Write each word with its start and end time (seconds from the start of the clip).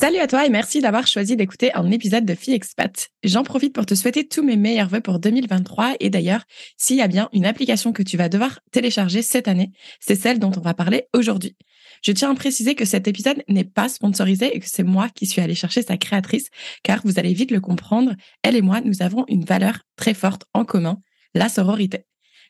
Salut 0.00 0.16
à 0.16 0.26
toi 0.26 0.46
et 0.46 0.48
merci 0.48 0.80
d'avoir 0.80 1.06
choisi 1.06 1.36
d'écouter 1.36 1.74
un 1.74 1.90
épisode 1.90 2.24
de 2.24 2.34
Fille 2.34 2.54
Expat. 2.54 3.10
J'en 3.22 3.42
profite 3.42 3.74
pour 3.74 3.84
te 3.84 3.94
souhaiter 3.94 4.26
tous 4.26 4.42
mes 4.42 4.56
meilleurs 4.56 4.88
vœux 4.88 5.02
pour 5.02 5.18
2023 5.18 5.96
et 6.00 6.08
d'ailleurs, 6.08 6.44
s'il 6.78 6.96
y 6.96 7.02
a 7.02 7.06
bien 7.06 7.28
une 7.34 7.44
application 7.44 7.92
que 7.92 8.02
tu 8.02 8.16
vas 8.16 8.30
devoir 8.30 8.60
télécharger 8.72 9.20
cette 9.20 9.46
année, 9.46 9.72
c'est 10.00 10.14
celle 10.14 10.38
dont 10.38 10.52
on 10.56 10.62
va 10.62 10.72
parler 10.72 11.04
aujourd'hui. 11.14 11.54
Je 12.02 12.12
tiens 12.12 12.30
à 12.30 12.34
préciser 12.34 12.74
que 12.74 12.86
cet 12.86 13.08
épisode 13.08 13.44
n'est 13.46 13.62
pas 13.62 13.90
sponsorisé 13.90 14.56
et 14.56 14.60
que 14.60 14.68
c'est 14.70 14.84
moi 14.84 15.10
qui 15.10 15.26
suis 15.26 15.42
allée 15.42 15.54
chercher 15.54 15.82
sa 15.82 15.98
créatrice, 15.98 16.48
car 16.82 17.02
vous 17.04 17.18
allez 17.18 17.34
vite 17.34 17.50
le 17.50 17.60
comprendre, 17.60 18.14
elle 18.42 18.56
et 18.56 18.62
moi, 18.62 18.80
nous 18.80 19.02
avons 19.02 19.26
une 19.28 19.44
valeur 19.44 19.80
très 19.96 20.14
forte 20.14 20.44
en 20.54 20.64
commun, 20.64 21.02
la 21.34 21.50
sororité. 21.50 22.06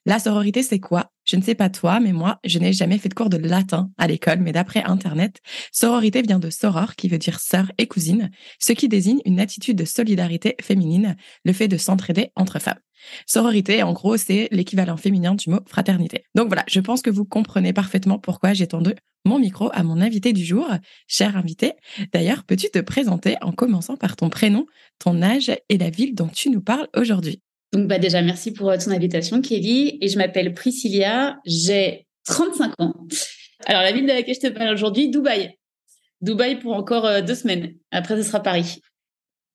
La 0.06 0.18
sororité, 0.18 0.62
c'est 0.62 0.80
quoi? 0.80 1.10
Je 1.24 1.36
ne 1.36 1.42
sais 1.42 1.54
pas 1.54 1.68
toi, 1.68 2.00
mais 2.00 2.12
moi, 2.12 2.38
je 2.44 2.58
n'ai 2.58 2.72
jamais 2.72 2.96
fait 2.96 3.10
de 3.10 3.14
cours 3.14 3.28
de 3.28 3.36
latin 3.36 3.90
à 3.98 4.06
l'école, 4.06 4.40
mais 4.40 4.52
d'après 4.52 4.82
Internet, 4.82 5.40
sororité 5.72 6.22
vient 6.22 6.38
de 6.38 6.48
soror, 6.48 6.96
qui 6.96 7.08
veut 7.08 7.18
dire 7.18 7.38
sœur 7.38 7.70
et 7.76 7.86
cousine, 7.86 8.30
ce 8.58 8.72
qui 8.72 8.88
désigne 8.88 9.20
une 9.26 9.38
attitude 9.38 9.76
de 9.76 9.84
solidarité 9.84 10.56
féminine, 10.62 11.16
le 11.44 11.52
fait 11.52 11.68
de 11.68 11.76
s'entraider 11.76 12.30
entre 12.34 12.58
femmes. 12.58 12.80
Sororité, 13.26 13.82
en 13.82 13.92
gros, 13.92 14.16
c'est 14.16 14.48
l'équivalent 14.52 14.96
féminin 14.96 15.34
du 15.34 15.50
mot 15.50 15.60
fraternité. 15.66 16.24
Donc 16.34 16.46
voilà, 16.46 16.64
je 16.66 16.80
pense 16.80 17.02
que 17.02 17.10
vous 17.10 17.26
comprenez 17.26 17.74
parfaitement 17.74 18.18
pourquoi 18.18 18.54
j'ai 18.54 18.66
tendu 18.66 18.94
mon 19.26 19.38
micro 19.38 19.68
à 19.74 19.82
mon 19.82 20.00
invité 20.00 20.32
du 20.32 20.44
jour. 20.44 20.66
Cher 21.08 21.36
invité, 21.36 21.74
d'ailleurs, 22.12 22.44
peux-tu 22.44 22.70
te 22.70 22.78
présenter 22.78 23.36
en 23.42 23.52
commençant 23.52 23.98
par 23.98 24.16
ton 24.16 24.30
prénom, 24.30 24.64
ton 24.98 25.20
âge 25.20 25.52
et 25.68 25.76
la 25.76 25.90
ville 25.90 26.14
dont 26.14 26.28
tu 26.28 26.48
nous 26.48 26.62
parles 26.62 26.88
aujourd'hui? 26.96 27.42
Donc 27.72 27.86
bah 27.86 27.98
déjà, 27.98 28.20
merci 28.22 28.52
pour 28.52 28.68
euh, 28.68 28.76
ton 28.76 28.90
invitation, 28.90 29.40
Kelly. 29.40 29.98
Et 30.00 30.08
je 30.08 30.18
m'appelle 30.18 30.54
Priscilla, 30.54 31.38
j'ai 31.44 32.06
35 32.26 32.80
ans. 32.80 32.94
Alors 33.66 33.82
la 33.82 33.92
ville 33.92 34.06
de 34.06 34.12
laquelle 34.12 34.34
je 34.34 34.48
te 34.48 34.52
parle 34.52 34.72
aujourd'hui, 34.72 35.08
Dubaï. 35.08 35.56
Dubaï 36.20 36.58
pour 36.58 36.74
encore 36.74 37.06
euh, 37.06 37.20
deux 37.20 37.34
semaines. 37.34 37.74
Après, 37.92 38.16
ce 38.16 38.22
sera 38.22 38.40
Paris. 38.40 38.80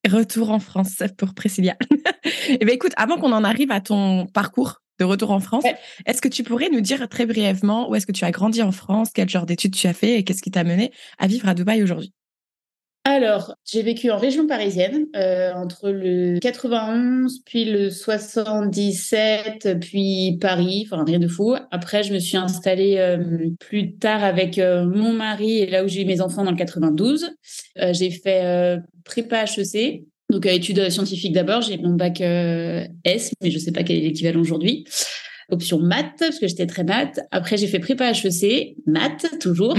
Retour 0.08 0.50
en 0.50 0.60
France 0.60 1.02
pour 1.18 1.34
Priscilla. 1.34 1.76
eh 2.48 2.64
bien, 2.64 2.74
écoute, 2.74 2.92
avant 2.96 3.18
qu'on 3.18 3.32
en 3.32 3.44
arrive 3.44 3.70
à 3.70 3.80
ton 3.80 4.26
parcours 4.26 4.80
de 4.98 5.04
retour 5.04 5.30
en 5.30 5.40
France, 5.40 5.64
est-ce 6.06 6.22
que 6.22 6.28
tu 6.28 6.42
pourrais 6.42 6.70
nous 6.70 6.80
dire 6.80 7.06
très 7.08 7.26
brièvement 7.26 7.90
où 7.90 7.94
est-ce 7.96 8.06
que 8.06 8.12
tu 8.12 8.24
as 8.24 8.30
grandi 8.30 8.62
en 8.62 8.72
France, 8.72 9.10
quel 9.12 9.28
genre 9.28 9.44
d'études 9.44 9.74
tu 9.74 9.86
as 9.86 9.92
fait 9.92 10.18
et 10.18 10.24
qu'est-ce 10.24 10.40
qui 10.40 10.50
t'a 10.50 10.64
mené 10.64 10.90
à 11.18 11.26
vivre 11.26 11.48
à 11.48 11.54
Dubaï 11.54 11.82
aujourd'hui? 11.82 12.14
Alors, 13.08 13.54
j'ai 13.64 13.82
vécu 13.82 14.10
en 14.10 14.18
région 14.18 14.48
parisienne 14.48 15.06
euh, 15.14 15.52
entre 15.52 15.90
le 15.90 16.40
91, 16.40 17.38
puis 17.46 17.64
le 17.64 17.88
77, 17.88 19.78
puis 19.80 20.38
Paris, 20.40 20.88
enfin 20.90 21.04
rien 21.04 21.20
de 21.20 21.28
fou. 21.28 21.54
Après, 21.70 22.02
je 22.02 22.12
me 22.12 22.18
suis 22.18 22.36
installée 22.36 22.96
euh, 22.98 23.50
plus 23.60 23.94
tard 23.94 24.24
avec 24.24 24.58
euh, 24.58 24.84
mon 24.84 25.12
mari 25.12 25.58
et 25.58 25.70
là 25.70 25.84
où 25.84 25.88
j'ai 25.88 26.02
eu 26.02 26.04
mes 26.04 26.20
enfants 26.20 26.42
dans 26.42 26.50
le 26.50 26.56
92. 26.56 27.30
j'ai 27.92 28.10
fait 28.10 28.76
prépa 29.04 29.44
HEC, 29.44 30.02
donc 30.28 30.44
études 30.44 30.90
scientifiques 30.90 31.32
d'abord. 31.32 31.62
J'ai 31.62 31.78
mon 31.78 31.94
bac 31.94 32.20
S, 32.20 33.32
mais 33.40 33.52
je 33.52 33.54
ne 33.54 33.60
sais 33.60 33.70
pas 33.70 33.84
quel 33.84 33.98
est 33.98 34.00
l'équivalent 34.00 34.40
aujourd'hui 34.40 34.84
option 35.50 35.78
maths, 35.78 36.16
parce 36.18 36.38
que 36.38 36.48
j'étais 36.48 36.66
très 36.66 36.84
maths. 36.84 37.20
Après, 37.30 37.56
j'ai 37.56 37.66
fait 37.66 37.78
prépa 37.78 38.10
HEC, 38.10 38.76
maths, 38.86 39.26
toujours. 39.40 39.74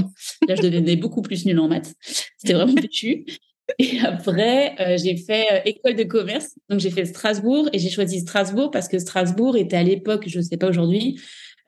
Là, 0.48 0.56
je 0.56 0.62
devenais 0.62 0.96
beaucoup 0.96 1.22
plus 1.22 1.46
nulle 1.46 1.60
en 1.60 1.68
maths. 1.68 1.94
C'était 2.38 2.54
vraiment 2.54 2.76
péchu. 2.76 3.26
Et 3.80 4.00
après, 4.00 4.76
euh, 4.80 4.98
j'ai 4.98 5.18
fait 5.18 5.46
euh, 5.52 5.60
école 5.66 5.96
de 5.96 6.04
commerce. 6.04 6.56
Donc, 6.70 6.80
j'ai 6.80 6.90
fait 6.90 7.06
Strasbourg 7.06 7.70
et 7.74 7.80
j'ai 7.80 7.90
choisi 7.90 8.22
Strasbourg 8.22 8.72
parce 8.72 8.88
que 8.88 8.98
Strasbourg 8.98 9.58
était 9.58 9.78
à 9.78 9.84
l'époque, 9.84 10.24
je 10.28 10.38
ne 10.38 10.44
sais 10.44 10.58
pas 10.58 10.70
aujourd'hui, 10.70 11.20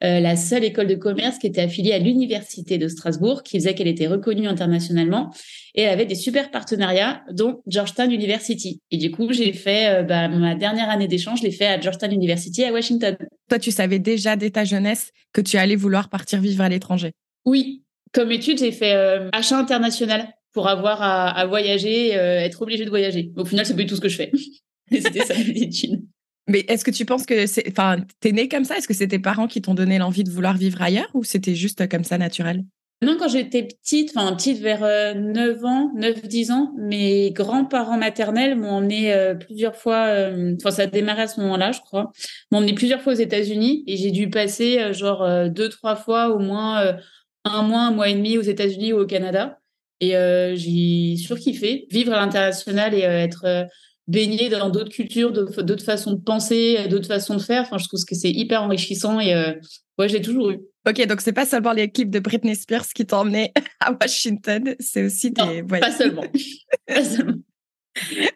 euh, 0.02 0.18
la 0.18 0.34
seule 0.34 0.64
école 0.64 0.86
de 0.86 0.94
commerce 0.94 1.36
qui 1.38 1.46
était 1.46 1.60
affiliée 1.60 1.92
à 1.92 1.98
l'université 1.98 2.78
de 2.78 2.88
Strasbourg, 2.88 3.42
qui 3.42 3.58
faisait 3.58 3.74
qu'elle 3.74 3.86
était 3.86 4.06
reconnue 4.06 4.48
internationalement 4.48 5.30
et 5.74 5.86
avait 5.86 6.06
des 6.06 6.14
super 6.14 6.50
partenariats, 6.50 7.22
dont 7.30 7.60
Georgetown 7.66 8.10
University. 8.10 8.80
Et 8.90 8.96
du 8.96 9.10
coup, 9.10 9.30
j'ai 9.32 9.52
fait 9.52 10.02
bah, 10.04 10.28
ma 10.28 10.54
dernière 10.54 10.88
année 10.88 11.06
d'échange, 11.06 11.40
je 11.40 11.44
l'ai 11.44 11.52
fait 11.52 11.66
à 11.66 11.78
Georgetown 11.78 12.10
University 12.12 12.64
à 12.64 12.72
Washington. 12.72 13.14
Toi, 13.50 13.58
tu 13.58 13.70
savais 13.70 13.98
déjà 13.98 14.36
dès 14.36 14.50
ta 14.50 14.64
jeunesse 14.64 15.12
que 15.32 15.42
tu 15.42 15.58
allais 15.58 15.76
vouloir 15.76 16.08
partir 16.08 16.40
vivre 16.40 16.62
à 16.62 16.68
l'étranger. 16.68 17.12
Oui, 17.44 17.82
comme 18.12 18.32
étude, 18.32 18.58
j'ai 18.58 18.72
fait 18.72 18.94
euh, 18.94 19.28
achat 19.32 19.58
international 19.58 20.32
pour 20.52 20.68
avoir 20.68 21.02
à, 21.02 21.46
voyager, 21.46 22.10
être 22.10 22.62
obligé 22.62 22.84
de 22.84 22.90
voyager. 22.90 23.32
Au 23.36 23.44
final, 23.44 23.66
c'est 23.66 23.74
plus 23.74 23.86
tout 23.86 23.94
ce 23.96 24.00
que 24.00 24.08
je 24.08 24.16
fais. 24.16 24.32
C'était 24.90 25.24
ça 25.24 25.34
l'étude. 25.46 26.02
Mais 26.48 26.64
est-ce 26.68 26.84
que 26.84 26.90
tu 26.90 27.04
penses 27.04 27.26
que 27.26 27.46
c'est, 27.46 27.68
enfin, 27.68 27.98
t'es 28.18 28.32
né 28.32 28.48
comme 28.48 28.64
ça? 28.64 28.76
Est-ce 28.76 28.88
que 28.88 28.94
c'est 28.94 29.08
tes 29.08 29.20
parents 29.20 29.46
qui 29.46 29.62
t'ont 29.62 29.74
donné 29.74 29.98
l'envie 29.98 30.24
de 30.24 30.30
vouloir 30.30 30.56
vivre 30.56 30.82
ailleurs 30.82 31.10
ou 31.14 31.22
c'était 31.22 31.54
juste 31.54 31.88
comme 31.88 32.02
ça 32.02 32.18
naturel? 32.18 32.64
Non, 33.02 33.16
quand 33.18 33.28
j'étais 33.28 33.62
petite, 33.62 34.12
enfin 34.14 34.36
petite 34.36 34.60
vers 34.60 34.80
9 34.80 34.84
euh, 34.84 35.66
ans, 35.66 35.90
9-10 35.96 36.52
ans, 36.52 36.74
mes 36.76 37.30
grands-parents 37.30 37.96
maternels 37.96 38.56
m'ont 38.56 38.72
emmené 38.72 39.14
euh, 39.14 39.34
plusieurs 39.34 39.74
fois, 39.74 40.08
euh, 40.08 40.54
enfin 40.60 40.70
ça 40.70 40.82
a 40.82 40.86
démarré 40.86 41.22
à 41.22 41.26
ce 41.26 41.40
moment-là, 41.40 41.72
je 41.72 41.80
crois, 41.80 42.12
m'ont 42.50 42.58
emmené 42.58 42.74
plusieurs 42.74 43.00
fois 43.00 43.14
aux 43.14 43.16
États-Unis 43.16 43.84
et 43.86 43.96
j'ai 43.96 44.10
dû 44.10 44.28
passer 44.28 44.92
genre 44.92 45.26
deux, 45.48 45.70
trois 45.70 45.96
fois 45.96 46.28
au 46.28 46.38
moins 46.40 46.96
un 47.44 47.62
mois, 47.62 47.80
un 47.80 47.90
mois 47.90 48.10
et 48.10 48.14
demi 48.14 48.36
aux 48.36 48.42
États-Unis 48.42 48.92
ou 48.92 48.98
au 49.00 49.06
Canada. 49.06 49.58
Et 50.00 50.10
j'ai 50.56 51.16
surkiffé 51.16 51.86
vivre 51.90 52.12
à 52.12 52.20
l'international 52.20 52.94
et 52.94 53.00
être 53.00 53.66
baigner 54.10 54.48
dans 54.48 54.70
d'autres 54.70 54.90
cultures, 54.90 55.32
d'autres 55.32 55.84
façons 55.84 56.12
de 56.12 56.20
penser, 56.20 56.88
d'autres 56.88 57.06
façons 57.06 57.36
de 57.36 57.40
faire. 57.40 57.62
Enfin, 57.62 57.78
je 57.78 57.86
trouve 57.86 58.04
que 58.04 58.16
c'est 58.16 58.30
hyper 58.30 58.62
enrichissant 58.62 59.20
et 59.20 59.32
euh, 59.34 59.52
ouais, 59.98 60.08
j'ai 60.08 60.20
toujours 60.20 60.50
eu. 60.50 60.58
Ok, 60.88 61.06
donc 61.06 61.20
c'est 61.20 61.32
pas 61.32 61.46
seulement 61.46 61.72
les 61.72 61.90
clips 61.90 62.10
de 62.10 62.18
Britney 62.18 62.56
Spears 62.56 62.88
qui 62.88 63.06
t'ont 63.06 63.18
emmené 63.18 63.52
à 63.80 63.92
Washington, 63.92 64.74
c'est 64.80 65.04
aussi 65.04 65.30
des. 65.30 65.62
Non, 65.62 65.68
pas 65.68 65.92
seulement. 65.92 66.24
pas 66.86 67.04
seulement. 67.04 67.38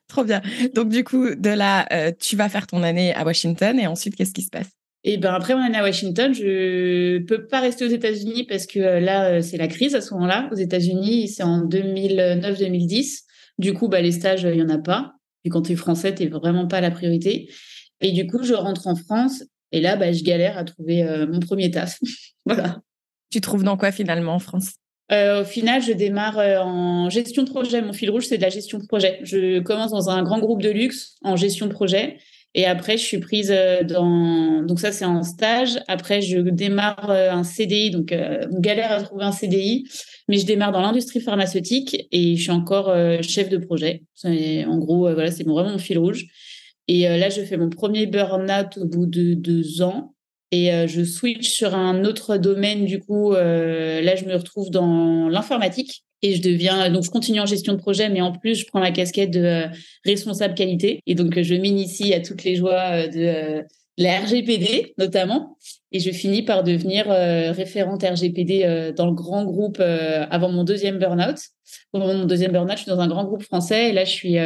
Trop 0.06 0.24
bien. 0.24 0.42
Donc 0.74 0.90
du 0.90 1.02
coup, 1.02 1.34
de 1.34 1.50
là, 1.50 1.86
euh, 1.92 2.12
tu 2.18 2.36
vas 2.36 2.48
faire 2.48 2.66
ton 2.66 2.82
année 2.82 3.12
à 3.14 3.24
Washington 3.24 3.78
et 3.78 3.86
ensuite, 3.88 4.14
qu'est-ce 4.14 4.32
qui 4.32 4.42
se 4.42 4.50
passe? 4.50 4.68
Et 5.02 5.18
ben 5.18 5.34
après 5.34 5.54
mon 5.54 5.60
année 5.60 5.76
à 5.76 5.82
Washington, 5.82 6.32
je 6.32 7.18
peux 7.18 7.46
pas 7.46 7.60
rester 7.60 7.84
aux 7.84 7.90
États-Unis 7.90 8.44
parce 8.44 8.66
que 8.66 8.78
euh, 8.78 9.00
là 9.00 9.42
c'est 9.42 9.58
la 9.58 9.68
crise 9.68 9.96
à 9.96 10.00
ce 10.00 10.14
moment-là. 10.14 10.48
Aux 10.52 10.56
États-Unis, 10.56 11.28
c'est 11.28 11.42
en 11.42 11.66
2009-2010. 11.66 13.22
Du 13.58 13.72
coup, 13.72 13.88
bah 13.88 14.00
les 14.00 14.12
stages, 14.12 14.42
il 14.42 14.56
y 14.56 14.62
en 14.62 14.68
a 14.68 14.78
pas. 14.78 15.14
Et 15.44 15.50
quand 15.50 15.62
tu 15.62 15.72
es 15.72 15.76
français, 15.76 16.14
tu 16.14 16.26
vraiment 16.28 16.66
pas 16.66 16.80
la 16.80 16.90
priorité. 16.90 17.50
Et 18.00 18.12
du 18.12 18.26
coup, 18.26 18.42
je 18.42 18.54
rentre 18.54 18.86
en 18.86 18.96
France 18.96 19.44
et 19.72 19.80
là, 19.80 19.96
bah, 19.96 20.12
je 20.12 20.22
galère 20.22 20.56
à 20.56 20.64
trouver 20.64 21.02
euh, 21.02 21.26
mon 21.26 21.40
premier 21.40 21.70
taf. 21.70 21.98
voilà. 22.46 22.80
Tu 23.30 23.40
trouves 23.40 23.64
dans 23.64 23.76
quoi 23.76 23.92
finalement 23.92 24.34
en 24.34 24.38
France? 24.38 24.74
Euh, 25.12 25.42
Au 25.42 25.44
final, 25.44 25.82
je 25.82 25.92
démarre 25.92 26.38
euh, 26.38 26.60
en 26.60 27.10
gestion 27.10 27.42
de 27.42 27.50
projet. 27.50 27.82
Mon 27.82 27.92
fil 27.92 28.10
rouge, 28.10 28.26
c'est 28.26 28.36
de 28.36 28.42
la 28.42 28.50
gestion 28.50 28.78
de 28.78 28.86
projet. 28.86 29.18
Je 29.22 29.60
commence 29.60 29.90
dans 29.90 30.10
un 30.10 30.22
grand 30.22 30.38
groupe 30.38 30.62
de 30.62 30.70
luxe 30.70 31.16
en 31.22 31.36
gestion 31.36 31.66
de 31.66 31.72
projet. 31.72 32.18
Et 32.54 32.66
après, 32.66 32.96
je 32.96 33.02
suis 33.02 33.18
prise 33.18 33.52
dans. 33.88 34.62
Donc, 34.62 34.78
ça, 34.78 34.92
c'est 34.92 35.04
en 35.04 35.22
stage. 35.22 35.78
Après, 35.88 36.22
je 36.22 36.38
démarre 36.38 37.10
un 37.10 37.42
CDI. 37.42 37.90
Donc, 37.90 38.14
on 38.14 38.60
galère 38.60 38.92
à 38.92 39.02
trouver 39.02 39.24
un 39.24 39.32
CDI 39.32 39.86
mais 40.28 40.38
je 40.38 40.46
démarre 40.46 40.72
dans 40.72 40.80
l'industrie 40.80 41.20
pharmaceutique 41.20 42.06
et 42.10 42.36
je 42.36 42.42
suis 42.42 42.50
encore 42.50 42.88
euh, 42.88 43.20
chef 43.22 43.48
de 43.48 43.58
projet. 43.58 44.02
En 44.24 44.78
gros, 44.78 45.06
euh, 45.06 45.14
voilà, 45.14 45.30
c'est 45.30 45.44
vraiment 45.44 45.70
mon 45.70 45.78
fil 45.78 45.98
rouge. 45.98 46.26
Et 46.88 47.08
euh, 47.08 47.16
là, 47.16 47.28
je 47.28 47.42
fais 47.42 47.56
mon 47.56 47.70
premier 47.70 48.06
burn-out 48.06 48.78
au 48.78 48.86
bout 48.86 49.06
de 49.06 49.34
deux 49.34 49.82
ans 49.82 50.14
et 50.50 50.70
je 50.86 51.02
switch 51.02 51.48
sur 51.48 51.74
un 51.74 52.04
autre 52.04 52.36
domaine. 52.36 52.84
Du 52.84 53.00
coup, 53.00 53.32
là, 53.32 54.14
je 54.14 54.24
me 54.24 54.34
retrouve 54.34 54.70
dans 54.70 55.28
l'informatique 55.28 56.04
et 56.24 56.34
je 56.34 56.42
deviens 56.42 56.90
donc 56.90 57.04
je 57.04 57.10
continue 57.10 57.38
en 57.40 57.46
gestion 57.46 57.74
de 57.74 57.78
projet, 57.78 58.08
mais 58.08 58.22
en 58.22 58.32
plus 58.32 58.54
je 58.54 58.66
prends 58.66 58.80
la 58.80 58.90
casquette 58.90 59.30
de 59.30 59.66
responsable 60.06 60.54
qualité 60.54 61.02
et 61.06 61.14
donc 61.14 61.38
je 61.40 61.54
m'initie 61.54 62.14
à 62.14 62.20
toutes 62.20 62.44
les 62.44 62.56
joies 62.56 63.06
de 63.08 63.62
la 63.98 64.20
RGPD 64.20 64.94
notamment. 64.98 65.58
Et 65.92 66.00
je 66.00 66.10
finis 66.10 66.42
par 66.42 66.64
devenir 66.64 67.10
euh, 67.10 67.52
référente 67.52 68.02
RGPD 68.02 68.64
euh, 68.64 68.92
dans 68.92 69.06
le 69.06 69.12
grand 69.12 69.44
groupe 69.44 69.78
euh, 69.80 70.26
avant 70.30 70.50
mon 70.50 70.64
deuxième 70.64 70.98
burn-out. 70.98 71.38
Avant 71.92 72.06
mon 72.06 72.24
deuxième 72.24 72.52
burn-out, 72.52 72.78
je 72.78 72.82
suis 72.82 72.90
dans 72.90 73.00
un 73.00 73.06
grand 73.06 73.24
groupe 73.24 73.42
français 73.42 73.90
et 73.90 73.92
là, 73.92 74.04
je 74.04 74.10
suis 74.10 74.36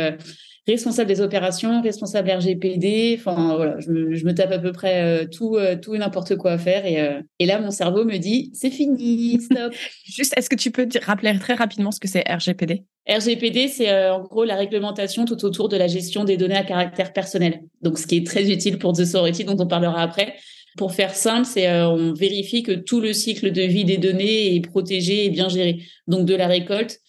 responsable 0.73 1.09
des 1.09 1.21
opérations, 1.21 1.83
responsable 1.83 2.31
RGPD. 2.31 3.17
Enfin, 3.19 3.57
voilà, 3.57 3.81
je 3.81 3.91
me, 3.91 4.35
tape 4.35 4.53
à 4.53 4.59
peu 4.59 4.73
près 4.73 5.27
tout, 5.29 5.57
tout 5.83 5.95
et 5.95 5.99
n'importe 5.99 6.37
quoi 6.37 6.53
à 6.53 6.59
faire. 6.59 6.87
Et, 6.87 7.23
et, 7.39 7.47
là, 7.47 7.61
mon 7.61 7.71
cerveau 7.71 8.05
me 8.05 8.17
dit, 8.19 8.51
c'est 8.55 8.71
fini, 8.71 9.41
stop. 9.41 9.73
Juste, 10.05 10.35
est-ce 10.37 10.49
que 10.49 10.57
tu 10.57 10.71
peux 10.71 10.89
rappeler 11.03 11.39
très 11.39 11.55
rapidement 11.55 11.91
ce 11.91 12.01
que 12.01 12.09
c'est 12.09 12.25
RGPD 12.29 12.85
RGPD, 13.09 13.69
c'est 13.69 14.11
en 14.11 14.21
gros 14.21 14.45
la 14.45 14.57
réglementation 14.57 15.25
tout 15.25 15.43
autour 15.45 15.69
de 15.69 15.77
la 15.77 15.87
gestion 15.87 16.25
des 16.25 16.37
données 16.37 16.57
à 16.57 16.65
caractère 16.65 17.13
personnel. 17.13 17.63
Donc, 17.81 17.99
ce 17.99 18.07
qui 18.07 18.17
est 18.17 18.27
très 18.27 18.51
utile 18.51 18.79
pour 18.79 18.93
The 18.93 19.05
Sorority, 19.05 19.45
dont 19.45 19.57
on 19.59 19.67
parlera 19.67 20.03
après. 20.03 20.35
Pour 20.79 20.95
faire 20.95 21.15
simple, 21.15 21.45
c'est 21.45 21.69
euh, 21.69 21.89
on 21.89 22.13
vérifie 22.13 22.63
que 22.63 22.73
tout 22.73 23.01
le 23.01 23.13
cycle 23.13 23.51
de 23.51 23.63
vie 23.63 23.85
des 23.85 23.97
données 23.97 24.55
est 24.55 24.61
protégé 24.61 25.25
et 25.25 25.31
bien 25.31 25.49
géré. 25.49 25.83
Donc 26.07 26.25
de 26.25 26.35
la 26.35 26.47
récolte 26.47 26.93
euh, 26.93 27.08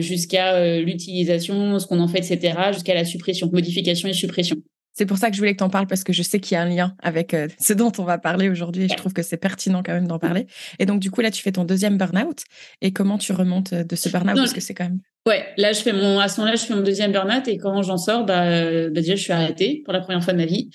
jusqu'à 0.00 0.56
euh, 0.56 0.80
l'utilisation, 0.82 1.78
ce 1.78 1.86
qu'on 1.86 2.00
en 2.00 2.08
fait, 2.08 2.18
etc., 2.18 2.72
jusqu'à 2.72 2.94
la 2.94 3.04
suppression, 3.04 3.50
modification 3.52 4.08
et 4.08 4.12
suppression. 4.12 4.56
C'est 4.92 5.06
pour 5.06 5.18
ça 5.18 5.30
que 5.30 5.36
je 5.36 5.40
voulais 5.40 5.52
que 5.52 5.58
tu 5.58 5.64
en 5.64 5.70
parles 5.70 5.86
parce 5.86 6.04
que 6.04 6.12
je 6.12 6.22
sais 6.22 6.40
qu'il 6.40 6.56
y 6.56 6.58
a 6.58 6.62
un 6.62 6.68
lien 6.68 6.94
avec 7.02 7.36
ce 7.60 7.72
dont 7.72 7.92
on 7.98 8.04
va 8.04 8.18
parler 8.18 8.48
aujourd'hui 8.50 8.84
et 8.84 8.88
je 8.88 8.96
trouve 8.96 9.12
que 9.12 9.22
c'est 9.22 9.36
pertinent 9.36 9.82
quand 9.84 9.92
même 9.92 10.08
d'en 10.08 10.18
parler. 10.18 10.46
Et 10.78 10.86
donc, 10.86 11.00
du 11.00 11.10
coup, 11.10 11.20
là, 11.20 11.30
tu 11.30 11.42
fais 11.42 11.52
ton 11.52 11.64
deuxième 11.64 11.96
burn-out. 11.96 12.42
Et 12.82 12.92
comment 12.92 13.16
tu 13.16 13.32
remontes 13.32 13.72
de 13.72 13.96
ce 13.96 14.08
burn-out? 14.08 14.36
Parce 14.36 14.52
que 14.52 14.60
c'est 14.60 14.74
quand 14.74 14.84
même. 14.84 15.00
Ouais, 15.26 15.44
là, 15.58 15.72
je 15.72 15.80
fais 15.80 15.92
mon, 15.92 16.18
à 16.18 16.28
ce 16.28 16.40
moment-là, 16.40 16.56
je 16.56 16.64
fais 16.64 16.74
mon 16.74 16.82
deuxième 16.82 17.12
burn-out 17.12 17.46
et 17.46 17.58
quand 17.58 17.82
j'en 17.82 17.98
sors, 17.98 18.24
bah, 18.24 18.88
bah, 18.88 19.00
déjà, 19.00 19.14
je 19.14 19.22
suis 19.22 19.32
arrêtée 19.32 19.82
pour 19.84 19.92
la 19.92 20.00
première 20.00 20.24
fois 20.24 20.32
de 20.32 20.38
ma 20.38 20.46
vie. 20.46 20.70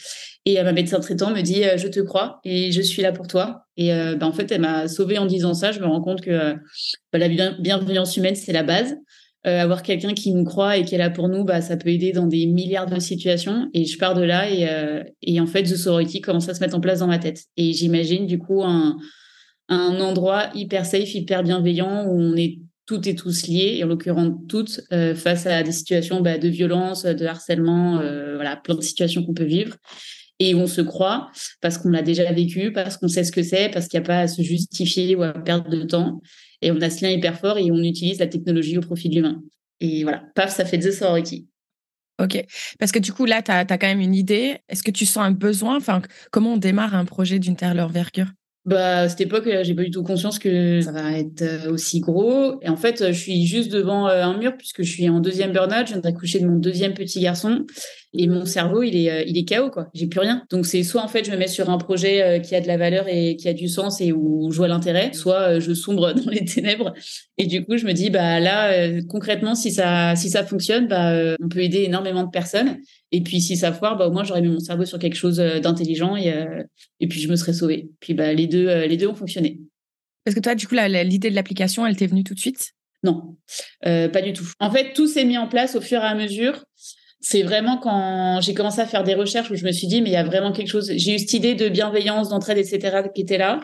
Et 0.45 0.59
euh, 0.59 0.63
ma 0.63 0.71
médecin 0.71 0.99
traitant 0.99 1.31
me 1.31 1.41
dit 1.41 1.63
euh, 1.63 1.77
Je 1.77 1.87
te 1.87 1.99
crois 1.99 2.39
et 2.43 2.71
je 2.71 2.81
suis 2.81 3.01
là 3.01 3.11
pour 3.11 3.27
toi. 3.27 3.65
Et 3.77 3.93
euh, 3.93 4.15
bah, 4.15 4.27
en 4.27 4.31
fait, 4.31 4.51
elle 4.51 4.61
m'a 4.61 4.87
sauvée 4.87 5.17
en 5.17 5.25
disant 5.25 5.53
ça. 5.53 5.71
Je 5.71 5.79
me 5.79 5.85
rends 5.85 6.01
compte 6.01 6.21
que 6.21 6.53
bah, 7.11 7.19
la 7.19 7.27
bienveillance 7.27 8.15
humaine, 8.17 8.35
c'est 8.35 8.53
la 8.53 8.63
base. 8.63 8.95
Avoir 9.45 9.83
quelqu'un 9.83 10.13
qui 10.13 10.33
nous 10.33 10.43
croit 10.43 10.77
et 10.77 10.85
qui 10.85 10.95
est 10.95 10.97
là 10.97 11.09
pour 11.09 11.29
nous, 11.29 11.43
bah, 11.43 11.61
ça 11.61 11.77
peut 11.77 11.89
aider 11.89 12.11
dans 12.11 12.27
des 12.27 12.45
milliards 12.45 12.85
de 12.85 12.99
situations. 12.99 13.69
Et 13.73 13.85
je 13.85 13.97
pars 13.97 14.13
de 14.13 14.23
là 14.23 14.49
et, 14.49 14.67
et 15.21 15.39
en 15.39 15.45
fait, 15.45 15.63
The 15.63 15.75
Sorority 15.75 16.21
commence 16.21 16.49
à 16.49 16.53
se 16.53 16.59
mettre 16.59 16.75
en 16.75 16.79
place 16.79 16.99
dans 16.99 17.07
ma 17.07 17.19
tête. 17.19 17.43
Et 17.55 17.73
j'imagine 17.73 18.25
du 18.25 18.39
coup 18.39 18.63
un, 18.63 18.97
un 19.69 19.99
endroit 19.99 20.49
hyper 20.55 20.85
safe, 20.85 21.13
hyper 21.13 21.43
bienveillant 21.43 22.05
où 22.05 22.19
on 22.19 22.35
est 22.35 22.59
toutes 22.87 23.07
et 23.07 23.15
tous 23.15 23.47
liés, 23.47 23.77
et 23.77 23.83
en 23.83 23.87
l'occurrence 23.87 24.33
toutes, 24.47 24.81
face 25.15 25.45
à 25.45 25.63
des 25.63 25.71
situations 25.71 26.21
bah, 26.21 26.37
de 26.37 26.47
violence, 26.47 27.05
de 27.05 27.25
harcèlement, 27.25 27.97
voilà, 28.35 28.55
plein 28.55 28.75
de 28.75 28.81
situations 28.81 29.23
qu'on 29.23 29.33
peut 29.33 29.43
vivre 29.43 29.75
et 30.39 30.55
on 30.55 30.67
se 30.67 30.81
croit 30.81 31.31
parce 31.61 31.77
qu'on 31.77 31.89
l'a 31.89 32.01
déjà 32.01 32.31
vécu, 32.31 32.71
parce 32.73 32.97
qu'on 32.97 33.07
sait 33.07 33.23
ce 33.23 33.31
que 33.31 33.43
c'est, 33.43 33.69
parce 33.69 33.87
qu'il 33.87 33.99
n'y 33.99 34.05
a 34.05 34.07
pas 34.07 34.19
à 34.19 34.27
se 34.27 34.41
justifier 34.41 35.15
ou 35.15 35.23
à 35.23 35.33
perdre 35.33 35.69
de 35.69 35.83
temps. 35.83 36.21
Et 36.61 36.71
on 36.71 36.81
a 36.81 36.89
ce 36.89 37.03
lien 37.03 37.11
hyper 37.11 37.39
fort 37.39 37.57
et 37.57 37.71
on 37.71 37.81
utilise 37.83 38.19
la 38.19 38.27
technologie 38.27 38.77
au 38.77 38.81
profit 38.81 39.09
de 39.09 39.15
l'humain. 39.15 39.41
Et 39.79 40.03
voilà, 40.03 40.23
paf, 40.35 40.53
ça 40.53 40.65
fait 40.65 40.79
The 40.79 40.91
Sorority. 40.91 41.47
Ok, 42.21 42.45
parce 42.79 42.93
que 42.93 42.99
du 42.99 43.11
coup, 43.11 43.25
là, 43.25 43.41
tu 43.41 43.51
as, 43.51 43.65
quand 43.65 43.87
même 43.87 43.99
une 43.99 44.15
idée. 44.15 44.59
Est-ce 44.69 44.83
que 44.83 44.91
tu 44.91 45.05
sens 45.05 45.23
un 45.25 45.31
besoin? 45.31 45.75
Enfin, 45.75 46.01
Comment 46.31 46.53
on 46.53 46.57
démarre 46.57 46.95
un 46.95 47.03
projet 47.03 47.39
d'une 47.39 47.57
telle 47.57 47.79
envergure 47.79 48.27
bah, 48.65 49.01
à 49.01 49.09
cette 49.09 49.21
époque, 49.21 49.45
euh, 49.45 49.63
j'ai 49.63 49.75
pas 49.75 49.83
du 49.83 49.91
tout 49.91 50.01
conscience 50.01 50.39
que 50.39 50.81
ça 50.81 50.91
va 50.91 51.11
être 51.11 51.43
euh, 51.43 51.71
aussi 51.71 51.99
gros. 51.99 52.59
Et 52.63 52.69
en 52.69 52.75
fait, 52.75 52.99
euh, 52.99 53.13
je 53.13 53.19
suis 53.19 53.45
juste 53.45 53.71
devant 53.71 54.07
un 54.07 54.35
mur 54.39 54.57
puisque 54.57 54.81
je 54.81 54.91
suis 54.91 55.07
en 55.07 55.19
deuxième 55.19 55.51
burn-out. 55.51 55.85
Je 55.85 55.93
viens 55.93 56.01
d'accoucher 56.01 56.39
de 56.39 56.47
mon 56.47 56.57
deuxième 56.57 56.95
petit 56.95 57.19
garçon 57.21 57.67
et 58.17 58.27
mon 58.27 58.45
cerveau, 58.45 58.83
il 58.83 58.95
est, 58.95 59.25
il 59.27 59.37
est 59.37 59.47
KO, 59.47 59.69
quoi. 59.69 59.89
J'ai 59.93 60.07
plus 60.07 60.19
rien. 60.19 60.43
Donc, 60.49 60.65
c'est 60.65 60.83
soit, 60.83 61.01
en 61.01 61.07
fait, 61.07 61.25
je 61.25 61.31
me 61.31 61.37
mets 61.37 61.47
sur 61.47 61.69
un 61.69 61.77
projet 61.77 62.41
qui 62.43 62.55
a 62.55 62.61
de 62.61 62.67
la 62.67 62.77
valeur 62.77 63.07
et 63.07 63.35
qui 63.35 63.47
a 63.47 63.53
du 63.53 63.67
sens 63.67 64.01
et 64.01 64.11
où 64.11 64.51
je 64.51 64.57
vois 64.57 64.67
l'intérêt, 64.67 65.13
soit 65.13 65.59
je 65.59 65.73
sombre 65.73 66.13
dans 66.25 66.29
les 66.29 66.45
ténèbres. 66.45 66.93
Et 67.37 67.47
du 67.47 67.65
coup, 67.65 67.77
je 67.77 67.85
me 67.85 67.93
dis, 67.93 68.09
bah, 68.09 68.39
là, 68.39 69.01
concrètement, 69.09 69.55
si 69.55 69.71
ça, 69.71 70.15
si 70.15 70.29
ça 70.29 70.45
fonctionne, 70.45 70.87
bah, 70.87 71.35
on 71.41 71.49
peut 71.49 71.61
aider 71.61 71.83
énormément 71.83 72.23
de 72.23 72.29
personnes. 72.29 72.77
Et 73.11 73.21
puis, 73.21 73.41
si 73.41 73.57
ça 73.57 73.71
foire, 73.71 73.97
bah, 73.97 74.07
au 74.07 74.11
moins, 74.11 74.23
j'aurais 74.23 74.41
mis 74.41 74.49
mon 74.49 74.59
cerveau 74.59 74.85
sur 74.85 74.99
quelque 74.99 75.15
chose 75.15 75.37
d'intelligent 75.37 76.15
et, 76.15 76.33
et 76.99 77.07
puis 77.07 77.19
je 77.19 77.29
me 77.29 77.35
serais 77.35 77.53
sauvée. 77.53 77.89
Puis, 77.99 78.13
bah, 78.13 78.33
les 78.33 78.47
deux, 78.47 78.85
les 78.85 78.97
deux 78.97 79.07
ont 79.07 79.15
fonctionné. 79.15 79.59
Parce 80.23 80.35
que 80.35 80.41
toi, 80.41 80.55
du 80.55 80.67
coup, 80.67 80.75
l'idée 80.75 81.29
de 81.29 81.35
l'application, 81.35 81.85
elle 81.85 81.95
t'est 81.95 82.07
venue 82.07 82.23
tout 82.23 82.33
de 82.33 82.39
suite? 82.39 82.71
Non, 83.03 83.35
pas 83.81 84.21
du 84.21 84.33
tout. 84.33 84.47
En 84.59 84.71
fait, 84.71 84.93
tout 84.93 85.07
s'est 85.07 85.25
mis 85.25 85.37
en 85.37 85.47
place 85.47 85.75
au 85.75 85.81
fur 85.81 85.99
et 85.99 86.05
à 86.05 86.15
mesure. 86.15 86.63
C'est 87.27 87.41
vraiment 87.41 87.77
quand 87.79 88.39
j'ai 88.39 88.53
commencé 88.53 88.79
à 88.81 88.85
faire 88.85 89.03
des 89.03 89.15
recherches 89.15 89.49
où 89.49 89.55
je 89.55 89.65
me 89.65 89.71
suis 89.71 89.87
dit, 89.87 90.03
mais 90.03 90.09
il 90.09 90.13
y 90.13 90.15
a 90.15 90.23
vraiment 90.23 90.51
quelque 90.51 90.67
chose. 90.67 90.91
J'ai 90.95 91.15
eu 91.15 91.17
cette 91.17 91.33
idée 91.33 91.55
de 91.55 91.69
bienveillance, 91.69 92.29
d'entraide, 92.29 92.59
etc., 92.59 92.97
qui 93.15 93.21
était 93.21 93.39
là. 93.39 93.61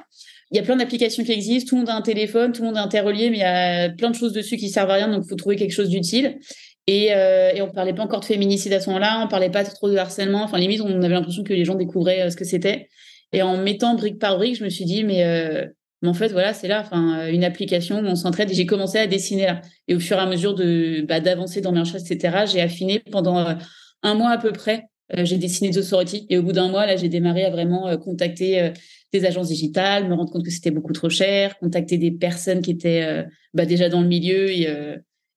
Il 0.50 0.58
y 0.58 0.60
a 0.60 0.63
plein 0.63 0.78
d'applications 0.78 1.24
qui 1.24 1.31
existent, 1.31 1.69
tout 1.69 1.75
le 1.75 1.81
monde 1.81 1.90
a 1.92 1.96
un 1.96 2.02
téléphone, 2.02 2.54
tout 2.54 2.63
le 2.63 2.69
monde 2.69 2.78
est 2.78 2.80
interrelié, 2.80 3.30
mais 3.30 3.38
il 3.38 3.42
y 3.42 3.44
a 3.44 3.90
plein 3.92 4.10
de 4.10 4.16
choses 4.16 4.34
dessus 4.34 4.58
qui 4.58 4.69
servent 4.69 4.90
à 4.90 4.96
rien, 4.96 5.10
donc 5.10 5.25
il 5.25 5.30
faut 5.30 5.36
trouver 5.36 5.58
quelque 5.58 5.74
chose 5.74 5.90
d'utile. 5.90 6.40
Et, 6.88 7.13
euh, 7.13 7.52
et 7.54 7.62
on 7.62 7.69
parlait 7.69 7.94
pas 7.94 8.02
encore 8.02 8.22
de 8.22 8.25
féminicide 8.25 8.74
à 8.74 8.80
ce 8.80 8.88
moment-là, 8.90 9.22
on 9.24 9.28
parlait 9.28 9.52
pas 9.52 9.64
trop 9.64 9.92
de 9.92 9.96
harcèlement. 9.96 10.42
Enfin, 10.42 10.57
limite, 10.57 10.81
on 10.81 11.00
avait 11.00 11.14
l'impression 11.14 11.44
que 11.44 11.54
les 11.54 11.64
gens 11.64 11.75
découvraient 11.75 12.24
euh, 12.24 12.30
ce 12.31 12.38
que 12.38 12.46
c'était. 12.46 12.90
Et 13.31 13.44
en 13.44 13.57
mettant 13.57 13.94
brique 13.94 14.18
par 14.18 14.38
brique, 14.38 14.56
je 14.56 14.64
me 14.64 14.69
suis 14.69 14.86
dit, 14.86 15.04
mais, 15.04 15.24
euh, 15.24 15.68
mais 16.01 16.09
en 16.09 16.13
fait, 16.13 16.30
voilà, 16.30 16.53
c'est 16.53 16.68
là, 16.68 16.81
enfin, 16.81 17.27
une 17.27 17.44
application 17.44 18.00
où 18.00 18.06
on 18.06 18.15
s'entraide. 18.15 18.50
Et 18.50 18.53
j'ai 18.53 18.65
commencé 18.65 18.98
à 18.98 19.07
dessiner 19.07 19.45
là. 19.45 19.62
Et 19.88 19.95
au 19.95 20.00
fur 20.00 20.18
et 20.18 20.19
à 20.19 20.25
mesure 20.25 20.56
de 20.56 21.06
bah, 21.07 21.19
d'avancer 21.19 21.62
dans 21.62 21.71
mes 21.71 21.81
recherches, 21.81 22.09
etc., 22.09 22.45
j'ai 22.51 22.62
affiné 22.62 23.00
pendant 23.12 23.38
euh, 23.38 23.53
un 24.01 24.15
mois 24.15 24.31
à 24.31 24.38
peu 24.38 24.51
près. 24.51 24.86
Euh, 25.15 25.25
j'ai 25.25 25.38
dessiné 25.38 25.69
The 25.69 25.81
Sorority. 25.81 26.25
Et 26.30 26.38
au 26.38 26.44
bout 26.44 26.53
d'un 26.53 26.69
mois, 26.69 26.86
là, 26.86 26.95
j'ai 26.95 27.09
démarré 27.09 27.45
à 27.45 27.51
vraiment 27.51 27.95
contacter 27.98 28.71
des 29.13 29.25
agences 29.25 29.50
digitales, 29.50 30.07
me 30.07 30.15
rendre 30.15 30.31
compte 30.31 30.45
que 30.45 30.51
c'était 30.51 30.71
beaucoup 30.71 30.94
trop 30.94 31.09
cher, 31.09 31.57
contacter 31.59 31.98
des 31.98 32.12
personnes 32.12 32.62
qui 32.62 32.71
étaient 32.71 33.25
bah, 33.54 33.65
déjà 33.65 33.89
dans 33.89 34.01
le 34.01 34.07
milieu 34.07 34.50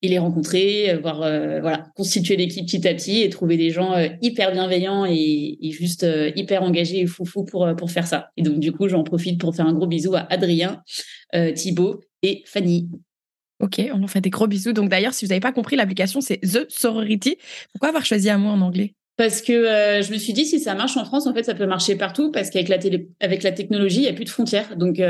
et 0.04 0.08
les 0.08 0.18
rencontrer, 0.18 0.90
euh, 0.90 0.98
voir 0.98 1.22
euh, 1.22 1.60
voilà 1.60 1.86
constituer 1.96 2.36
l'équipe 2.36 2.66
petit 2.66 2.86
à 2.86 2.92
petit 2.92 3.22
et 3.22 3.30
trouver 3.30 3.56
des 3.56 3.70
gens 3.70 3.94
euh, 3.94 4.08
hyper 4.20 4.52
bienveillants 4.52 5.06
et, 5.06 5.56
juste 5.72 6.06
hyper 6.36 6.62
engagés 6.62 7.00
et 7.00 7.06
foufou 7.06 7.44
pour 7.44 7.74
pour 7.76 7.90
faire 7.90 8.06
ça. 8.06 8.28
Et 8.36 8.42
donc 8.42 8.60
du 8.60 8.70
coup, 8.70 8.86
j'en 8.88 9.02
profite 9.02 9.40
pour 9.40 9.56
faire 9.56 9.66
un 9.66 9.72
gros 9.72 9.86
bisou 9.86 10.14
à 10.14 10.20
Adrien, 10.30 10.82
Thibaut 11.54 12.00
et 12.22 12.42
Fanny. 12.46 12.88
Ok, 13.60 13.80
on 13.92 14.02
en 14.02 14.06
fait 14.06 14.20
des 14.20 14.30
gros 14.30 14.46
bisous. 14.46 14.72
Donc 14.72 14.90
d'ailleurs, 14.90 15.14
si 15.14 15.24
vous 15.24 15.30
n'avez 15.30 15.40
pas 15.40 15.52
compris, 15.52 15.74
l'application 15.74 16.20
c'est 16.20 16.38
The 16.38 16.66
Sorority. 16.68 17.38
Pourquoi 17.72 17.88
avoir 17.88 18.04
choisi 18.04 18.30
un 18.30 18.38
mot 18.38 18.50
en 18.50 18.60
anglais? 18.60 18.94
Parce 19.16 19.42
que 19.42 19.52
je 19.52 20.12
me 20.12 20.18
suis 20.18 20.32
dit 20.32 20.44
si 20.44 20.60
ça 20.60 20.74
marche 20.74 20.96
en 20.96 21.04
France, 21.04 21.26
en 21.26 21.34
fait, 21.34 21.42
ça 21.42 21.54
peut 21.54 21.66
marcher 21.66 21.96
partout 21.96 22.30
parce 22.30 22.50
qu'avec 22.50 22.68
la 22.68 22.78
télé, 22.78 23.08
avec 23.20 23.42
la 23.42 23.52
technologie, 23.52 23.98
il 23.98 24.02
n'y 24.02 24.08
a 24.08 24.12
plus 24.12 24.26
de 24.26 24.30
frontières. 24.30 24.76
Donc 24.76 25.00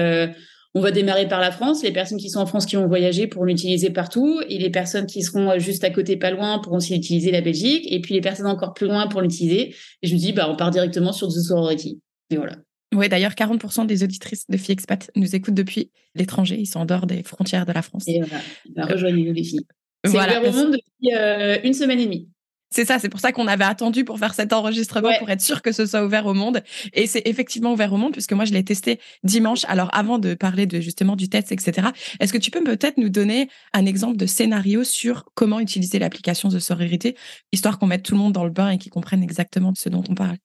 on 0.74 0.80
va 0.80 0.90
démarrer 0.90 1.28
par 1.28 1.40
la 1.40 1.52
France. 1.52 1.82
Les 1.82 1.92
personnes 1.92 2.18
qui 2.18 2.28
sont 2.30 2.40
en 2.40 2.46
France 2.46 2.66
qui 2.66 2.74
vont 2.76 2.88
voyager 2.88 3.28
pourront 3.28 3.44
l'utiliser 3.44 3.90
partout. 3.90 4.40
Et 4.48 4.58
les 4.58 4.70
personnes 4.70 5.06
qui 5.06 5.22
seront 5.22 5.50
euh, 5.50 5.58
juste 5.58 5.84
à 5.84 5.90
côté, 5.90 6.16
pas 6.16 6.32
loin, 6.32 6.58
pourront 6.58 6.78
aussi 6.78 6.96
utiliser 6.96 7.30
la 7.30 7.40
Belgique. 7.40 7.86
Et 7.90 8.00
puis 8.00 8.14
les 8.14 8.20
personnes 8.20 8.46
encore 8.46 8.74
plus 8.74 8.88
loin 8.88 9.06
pour 9.06 9.20
l'utiliser. 9.20 9.74
Et 10.02 10.06
je 10.08 10.14
me 10.14 10.18
dis, 10.18 10.32
bah, 10.32 10.50
on 10.50 10.56
part 10.56 10.70
directement 10.70 11.12
sur 11.12 11.28
The 11.28 11.38
Sorority. 11.38 12.00
Et 12.30 12.36
voilà. 12.36 12.56
Oui, 12.92 13.08
d'ailleurs, 13.08 13.32
40% 13.32 13.86
des 13.86 14.02
auditrices 14.02 14.48
de 14.48 14.56
filles 14.56 14.72
expat 14.72 15.10
nous 15.14 15.34
écoutent 15.34 15.54
depuis 15.54 15.90
l'étranger. 16.14 16.56
Ils 16.58 16.66
sont 16.66 16.80
en 16.80 16.86
dehors 16.86 17.06
des 17.06 17.22
frontières 17.22 17.66
de 17.66 17.72
la 17.72 17.82
France. 17.82 18.04
Et 18.08 18.20
voilà, 18.20 18.42
bah, 18.74 18.86
rejoignez-nous 18.86 19.32
les 19.32 19.44
filles. 19.44 19.66
C'est 20.04 20.12
voilà. 20.12 20.40
ouvert 20.40 20.52
au 20.52 20.56
monde 20.56 20.72
depuis 20.72 21.14
euh, 21.14 21.58
une 21.64 21.72
semaine 21.72 22.00
et 22.00 22.04
demie. 22.04 22.28
C'est 22.74 22.84
ça, 22.84 22.98
c'est 22.98 23.08
pour 23.08 23.20
ça 23.20 23.30
qu'on 23.30 23.46
avait 23.46 23.62
attendu 23.62 24.02
pour 24.02 24.18
faire 24.18 24.34
cet 24.34 24.52
enregistrement, 24.52 25.10
pour 25.20 25.30
être 25.30 25.40
sûr 25.40 25.62
que 25.62 25.70
ce 25.70 25.86
soit 25.86 26.04
ouvert 26.04 26.26
au 26.26 26.34
monde. 26.34 26.60
Et 26.92 27.06
c'est 27.06 27.22
effectivement 27.24 27.72
ouvert 27.72 27.92
au 27.92 27.98
monde, 27.98 28.10
puisque 28.10 28.32
moi, 28.32 28.44
je 28.44 28.52
l'ai 28.52 28.64
testé 28.64 28.98
dimanche. 29.22 29.64
Alors, 29.68 29.90
avant 29.92 30.18
de 30.18 30.34
parler 30.34 30.66
de 30.66 30.80
justement 30.80 31.14
du 31.14 31.28
test, 31.28 31.52
etc., 31.52 31.90
est-ce 32.18 32.32
que 32.32 32.38
tu 32.38 32.50
peux 32.50 32.64
peut-être 32.64 32.98
nous 32.98 33.10
donner 33.10 33.48
un 33.74 33.86
exemple 33.86 34.16
de 34.16 34.26
scénario 34.26 34.82
sur 34.82 35.24
comment 35.34 35.60
utiliser 35.60 36.00
l'application 36.00 36.48
de 36.48 36.58
sororité, 36.58 37.14
histoire 37.52 37.78
qu'on 37.78 37.86
mette 37.86 38.02
tout 38.02 38.14
le 38.14 38.18
monde 38.18 38.32
dans 38.32 38.44
le 38.44 38.50
bain 38.50 38.70
et 38.70 38.78
qu'ils 38.78 38.90
comprennent 38.90 39.22
exactement 39.22 39.70
de 39.70 39.78
ce 39.78 39.88
dont 39.88 40.02
on 40.08 40.16
parle? 40.16 40.38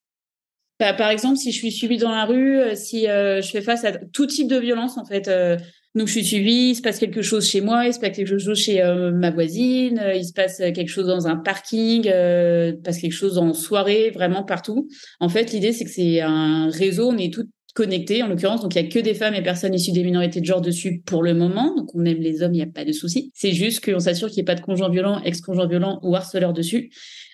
Bah, 0.79 0.93
par 0.93 1.09
exemple, 1.09 1.37
si 1.37 1.51
je 1.51 1.57
suis 1.57 1.71
suivie 1.71 1.97
dans 1.97 2.11
la 2.11 2.25
rue, 2.25 2.59
euh, 2.59 2.75
si 2.75 3.09
euh, 3.09 3.41
je 3.41 3.49
fais 3.49 3.61
face 3.61 3.83
à 3.85 3.93
tout 3.93 4.27
type 4.27 4.47
de 4.47 4.57
violence, 4.57 4.99
en 4.99 5.05
fait, 5.05 5.27
euh, 5.29 5.57
donc 5.95 6.07
je 6.07 6.13
suis 6.13 6.25
suivie, 6.25 6.69
il 6.69 6.75
se 6.75 6.81
passe 6.81 6.99
quelque 6.99 7.23
chose 7.23 7.47
chez 7.47 7.61
moi, 7.61 7.87
il 7.87 7.93
se 7.93 7.99
passe 7.99 8.15
quelque 8.15 8.37
chose 8.37 8.57
chez 8.57 8.81
euh, 8.81 9.11
ma 9.11 9.31
voisine, 9.31 9.99
euh, 9.99 10.13
il 10.13 10.23
se 10.23 10.33
passe 10.33 10.57
quelque 10.57 10.87
chose 10.87 11.07
dans 11.07 11.27
un 11.27 11.35
parking, 11.35 12.07
euh, 12.07 12.73
il 12.73 12.77
se 12.77 12.81
passe 12.81 12.99
quelque 12.99 13.13
chose 13.13 13.39
en 13.39 13.53
soirée, 13.55 14.11
vraiment 14.11 14.43
partout. 14.43 14.87
En 15.19 15.29
fait, 15.29 15.51
l'idée 15.51 15.73
c'est 15.73 15.85
que 15.85 15.91
c'est 15.91 16.21
un 16.21 16.69
réseau, 16.69 17.09
on 17.09 17.17
est 17.17 17.33
toutes 17.33 17.49
connectés 17.73 18.21
en 18.21 18.27
l'occurrence, 18.27 18.61
donc 18.61 18.75
il 18.75 18.83
y 18.83 18.85
a 18.85 18.87
que 18.87 18.99
des 18.99 19.15
femmes 19.15 19.33
et 19.33 19.41
personnes 19.41 19.73
issues 19.73 19.91
des 19.91 20.03
minorités 20.03 20.41
de 20.41 20.45
genre 20.45 20.61
dessus 20.61 21.01
pour 21.05 21.23
le 21.23 21.33
moment. 21.33 21.73
Donc 21.75 21.95
on 21.95 22.05
aime 22.05 22.19
les 22.19 22.43
hommes, 22.43 22.53
il 22.53 22.57
n'y 22.57 22.63
a 22.63 22.67
pas 22.67 22.85
de 22.85 22.91
souci. 22.91 23.31
C'est 23.33 23.53
juste 23.53 23.83
qu'on 23.83 23.99
s'assure 23.99 24.27
qu'il 24.27 24.37
n'y 24.37 24.41
ait 24.41 24.45
pas 24.45 24.55
de 24.55 24.61
conjoint 24.61 24.89
violent, 24.89 25.21
ex-conjoint 25.23 25.67
violent 25.67 25.99
ou 26.03 26.15
harceleur 26.15 26.53
dessus. 26.53 26.91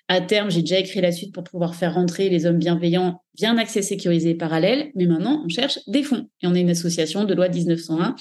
À 0.08 0.22
terme, 0.22 0.52
j'ai 0.52 0.62
déjà 0.62 0.78
écrit 0.78 1.02
la 1.02 1.12
suite 1.12 1.34
pour 1.34 1.44
pouvoir 1.44 1.74
faire 1.74 1.96
rentrer 1.96 2.30
les 2.30 2.46
hommes 2.46 2.60
bienveillants 2.60 3.24
via 3.38 3.50
un 3.50 3.58
accès 3.58 3.82
sécurisé 3.82 4.36
parallèle. 4.36 4.92
Mais 4.94 5.08
maintenant, 5.08 5.42
on 5.44 5.50
cherche 5.50 5.80
des 5.88 6.04
fonds. 6.04 6.28
Et 6.44 6.48
on 6.48 6.54
est 6.54 6.62
une 6.62 6.70
association 6.70 7.24
de 7.24 7.34
loi 7.34 7.50
1901 7.50 8.16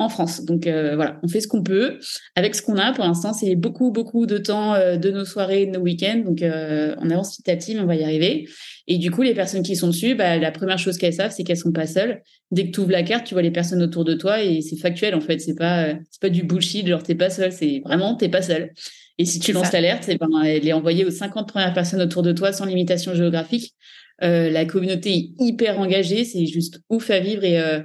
en 0.00 0.08
France. 0.08 0.44
Donc 0.44 0.66
euh, 0.66 0.96
voilà, 0.96 1.20
on 1.22 1.28
fait 1.28 1.40
ce 1.40 1.46
qu'on 1.46 1.62
peut 1.62 2.00
avec 2.34 2.56
ce 2.56 2.62
qu'on 2.62 2.76
a. 2.76 2.92
Pour 2.92 3.04
l'instant, 3.04 3.32
c'est 3.32 3.54
beaucoup, 3.54 3.92
beaucoup 3.92 4.26
de 4.26 4.36
temps 4.36 4.74
euh, 4.74 4.96
de 4.96 5.12
nos 5.12 5.24
soirées, 5.24 5.66
de 5.66 5.78
nos 5.78 5.80
week-ends. 5.80 6.22
Donc 6.24 6.42
euh, 6.42 6.96
on 6.98 7.08
avance 7.08 7.36
petit 7.36 7.50
à 7.52 7.56
petit, 7.56 7.74
mais 7.76 7.82
on 7.82 7.86
va 7.86 7.94
y 7.94 8.02
arriver. 8.02 8.48
Et 8.88 8.98
du 8.98 9.12
coup, 9.12 9.22
les 9.22 9.34
personnes 9.34 9.62
qui 9.62 9.76
sont 9.76 9.88
dessus, 9.88 10.16
bah, 10.16 10.38
la 10.38 10.50
première 10.50 10.78
chose 10.78 10.98
qu'elles 10.98 11.14
savent, 11.14 11.32
c'est 11.32 11.44
qu'elles 11.44 11.56
sont 11.56 11.72
pas 11.72 11.86
seules. 11.86 12.22
Dès 12.50 12.66
que 12.66 12.70
tu 12.72 12.80
ouvres 12.80 12.90
la 12.90 13.04
carte, 13.04 13.26
tu 13.26 13.34
vois 13.34 13.42
les 13.42 13.52
personnes 13.52 13.82
autour 13.82 14.04
de 14.04 14.14
toi 14.14 14.42
et 14.42 14.60
c'est 14.60 14.76
factuel 14.76 15.14
en 15.14 15.20
fait. 15.20 15.38
C'est 15.38 15.54
pas, 15.54 15.90
c'est 16.10 16.20
pas 16.20 16.30
du 16.30 16.42
bullshit, 16.42 16.84
genre 16.84 17.04
t'es 17.04 17.14
pas 17.14 17.30
seul. 17.30 17.52
C'est 17.52 17.80
vraiment 17.84 18.16
t'es 18.16 18.28
pas 18.28 18.42
seul. 18.42 18.72
Et 19.18 19.24
si 19.24 19.40
tu 19.40 19.52
lances 19.52 19.72
l'alerte, 19.72 20.04
eh 20.08 20.16
ben, 20.16 20.28
elle 20.44 20.66
est 20.66 20.72
envoyée 20.72 21.04
aux 21.04 21.10
50 21.10 21.48
premières 21.48 21.74
personnes 21.74 22.00
autour 22.00 22.22
de 22.22 22.32
toi 22.32 22.52
sans 22.52 22.64
limitation 22.64 23.14
géographique. 23.14 23.74
Euh, 24.22 24.48
la 24.50 24.64
communauté 24.64 25.12
est 25.12 25.30
hyper 25.38 25.78
engagée, 25.78 26.24
c'est 26.24 26.46
juste 26.46 26.80
ouf 26.88 27.10
à 27.10 27.20
vivre 27.20 27.44
et 27.44 27.60
euh, 27.60 27.80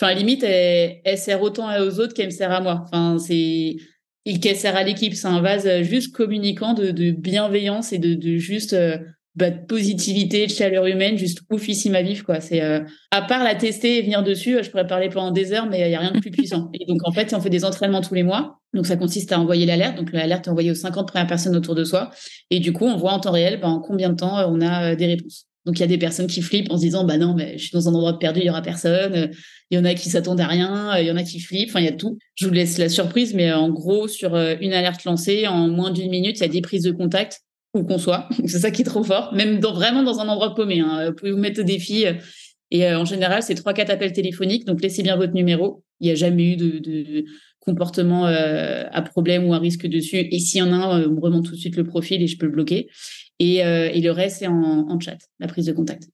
enfin 0.00 0.14
limite 0.14 0.44
elle, 0.44 1.00
elle, 1.04 1.18
sert 1.18 1.42
autant 1.42 1.68
aux 1.80 1.98
autres 1.98 2.14
qu'elle 2.14 2.26
me 2.26 2.32
sert 2.32 2.52
à 2.52 2.60
moi. 2.60 2.84
Enfin 2.84 3.18
c'est 3.18 3.76
qu'elle 4.40 4.56
sert 4.56 4.76
à 4.76 4.84
l'équipe, 4.84 5.14
c'est 5.14 5.26
un 5.26 5.40
vase 5.40 5.82
juste 5.82 6.14
communicant 6.14 6.74
de, 6.74 6.90
de 6.90 7.10
bienveillance 7.10 7.92
et 7.92 7.98
de, 7.98 8.14
de 8.14 8.36
juste 8.36 8.72
euh, 8.72 8.98
bah, 9.38 9.50
de 9.50 9.64
positivité, 9.66 10.46
de 10.46 10.50
chaleur 10.50 10.84
humaine, 10.86 11.16
juste 11.16 11.42
oufissime 11.48 11.94
à 11.94 12.02
vivre 12.02 12.24
quoi. 12.24 12.40
C'est 12.40 12.60
euh, 12.60 12.80
à 13.12 13.22
part 13.22 13.44
la 13.44 13.54
tester 13.54 13.98
et 13.98 14.02
venir 14.02 14.24
dessus, 14.24 14.58
je 14.64 14.68
pourrais 14.68 14.86
parler 14.86 15.08
pendant 15.10 15.30
des 15.30 15.52
heures, 15.52 15.66
mais 15.66 15.78
il 15.80 15.90
y 15.92 15.94
a 15.94 16.00
rien 16.00 16.10
de 16.10 16.18
plus 16.18 16.32
puissant. 16.32 16.70
Et 16.74 16.84
donc 16.86 16.98
en 17.04 17.12
fait, 17.12 17.32
on 17.32 17.40
fait 17.40 17.48
des 17.48 17.64
entraînements 17.64 18.00
tous 18.00 18.14
les 18.14 18.24
mois. 18.24 18.58
Donc 18.74 18.86
ça 18.86 18.96
consiste 18.96 19.30
à 19.30 19.38
envoyer 19.38 19.64
l'alerte. 19.64 19.96
Donc 19.96 20.12
l'alerte 20.12 20.48
est 20.48 20.50
envoyée 20.50 20.72
aux 20.72 20.74
50 20.74 21.06
premières 21.06 21.28
personnes 21.28 21.54
autour 21.54 21.76
de 21.76 21.84
soi, 21.84 22.10
et 22.50 22.58
du 22.58 22.72
coup 22.72 22.84
on 22.84 22.96
voit 22.96 23.12
en 23.12 23.20
temps 23.20 23.30
réel 23.30 23.60
bah, 23.60 23.68
en 23.68 23.78
combien 23.78 24.10
de 24.10 24.16
temps 24.16 24.38
euh, 24.38 24.46
on 24.48 24.60
a 24.60 24.92
euh, 24.92 24.96
des 24.96 25.06
réponses. 25.06 25.46
Donc 25.66 25.78
il 25.78 25.80
y 25.80 25.84
a 25.84 25.88
des 25.88 25.98
personnes 25.98 26.26
qui 26.26 26.42
flippent 26.42 26.72
en 26.72 26.76
se 26.76 26.82
disant 26.82 27.04
bah 27.04 27.18
non 27.18 27.34
mais 27.34 27.58
je 27.58 27.64
suis 27.64 27.72
dans 27.72 27.88
un 27.88 27.94
endroit 27.94 28.18
perdu, 28.18 28.40
il 28.40 28.46
y 28.46 28.50
aura 28.50 28.62
personne. 28.62 29.30
Il 29.70 29.76
y 29.76 29.80
en 29.80 29.84
a 29.84 29.94
qui 29.94 30.08
s'attendent 30.08 30.40
à 30.40 30.48
rien, 30.48 30.98
il 30.98 31.06
y 31.06 31.10
en 31.12 31.16
a 31.16 31.22
qui 31.22 31.38
flippent. 31.38 31.68
Enfin 31.68 31.80
il 31.80 31.86
y 31.86 31.88
a 31.88 31.92
tout. 31.92 32.18
Je 32.34 32.46
vous 32.46 32.52
laisse 32.52 32.78
la 32.78 32.88
surprise, 32.88 33.34
mais 33.34 33.52
en 33.52 33.68
gros 33.68 34.08
sur 34.08 34.34
une 34.36 34.72
alerte 34.72 35.04
lancée 35.04 35.46
en 35.46 35.68
moins 35.68 35.90
d'une 35.90 36.10
minute, 36.10 36.38
il 36.38 36.40
y 36.40 36.44
a 36.44 36.48
des 36.48 36.62
prises 36.62 36.82
de 36.82 36.90
contact 36.90 37.42
où 37.78 37.84
qu'on 37.84 37.98
soit. 37.98 38.28
c'est 38.46 38.58
ça 38.58 38.70
qui 38.70 38.82
est 38.82 38.84
trop 38.84 39.02
fort. 39.02 39.32
Même 39.34 39.60
dans, 39.60 39.72
vraiment 39.72 40.02
dans 40.02 40.20
un 40.20 40.28
endroit 40.28 40.54
paumé. 40.54 40.80
Hein. 40.80 41.06
Vous 41.08 41.14
pouvez 41.14 41.32
vous 41.32 41.38
mettre 41.38 41.60
au 41.60 41.64
défi. 41.64 42.04
Et 42.70 42.84
euh, 42.84 42.98
en 42.98 43.04
général, 43.04 43.42
c'est 43.42 43.54
trois, 43.54 43.72
quatre 43.72 43.90
appels 43.90 44.12
téléphoniques. 44.12 44.64
Donc, 44.64 44.82
laissez 44.82 45.02
bien 45.02 45.16
votre 45.16 45.32
numéro. 45.32 45.84
Il 46.00 46.06
n'y 46.06 46.12
a 46.12 46.14
jamais 46.14 46.52
eu 46.52 46.56
de, 46.56 47.24
comportement 47.60 48.26
euh, 48.26 48.84
à 48.90 49.02
problème 49.02 49.46
ou 49.46 49.52
à 49.52 49.58
risque 49.58 49.86
dessus. 49.86 50.16
Et 50.16 50.38
s'il 50.38 50.60
y 50.60 50.62
en 50.62 50.72
a 50.72 50.76
un, 50.76 51.02
euh, 51.02 51.08
on 51.08 51.20
remonte 51.20 51.46
tout 51.46 51.52
de 51.52 51.58
suite 51.58 51.76
le 51.76 51.84
profil 51.84 52.22
et 52.22 52.26
je 52.26 52.38
peux 52.38 52.46
le 52.46 52.52
bloquer. 52.52 52.88
Et, 53.40 53.58
et 53.58 54.00
le 54.00 54.10
reste, 54.10 54.38
c'est 54.38 54.48
en 54.48 54.98
chat, 54.98 55.18
la 55.38 55.46
prise 55.46 55.66
de 55.66 55.72
contact. 55.72 56.08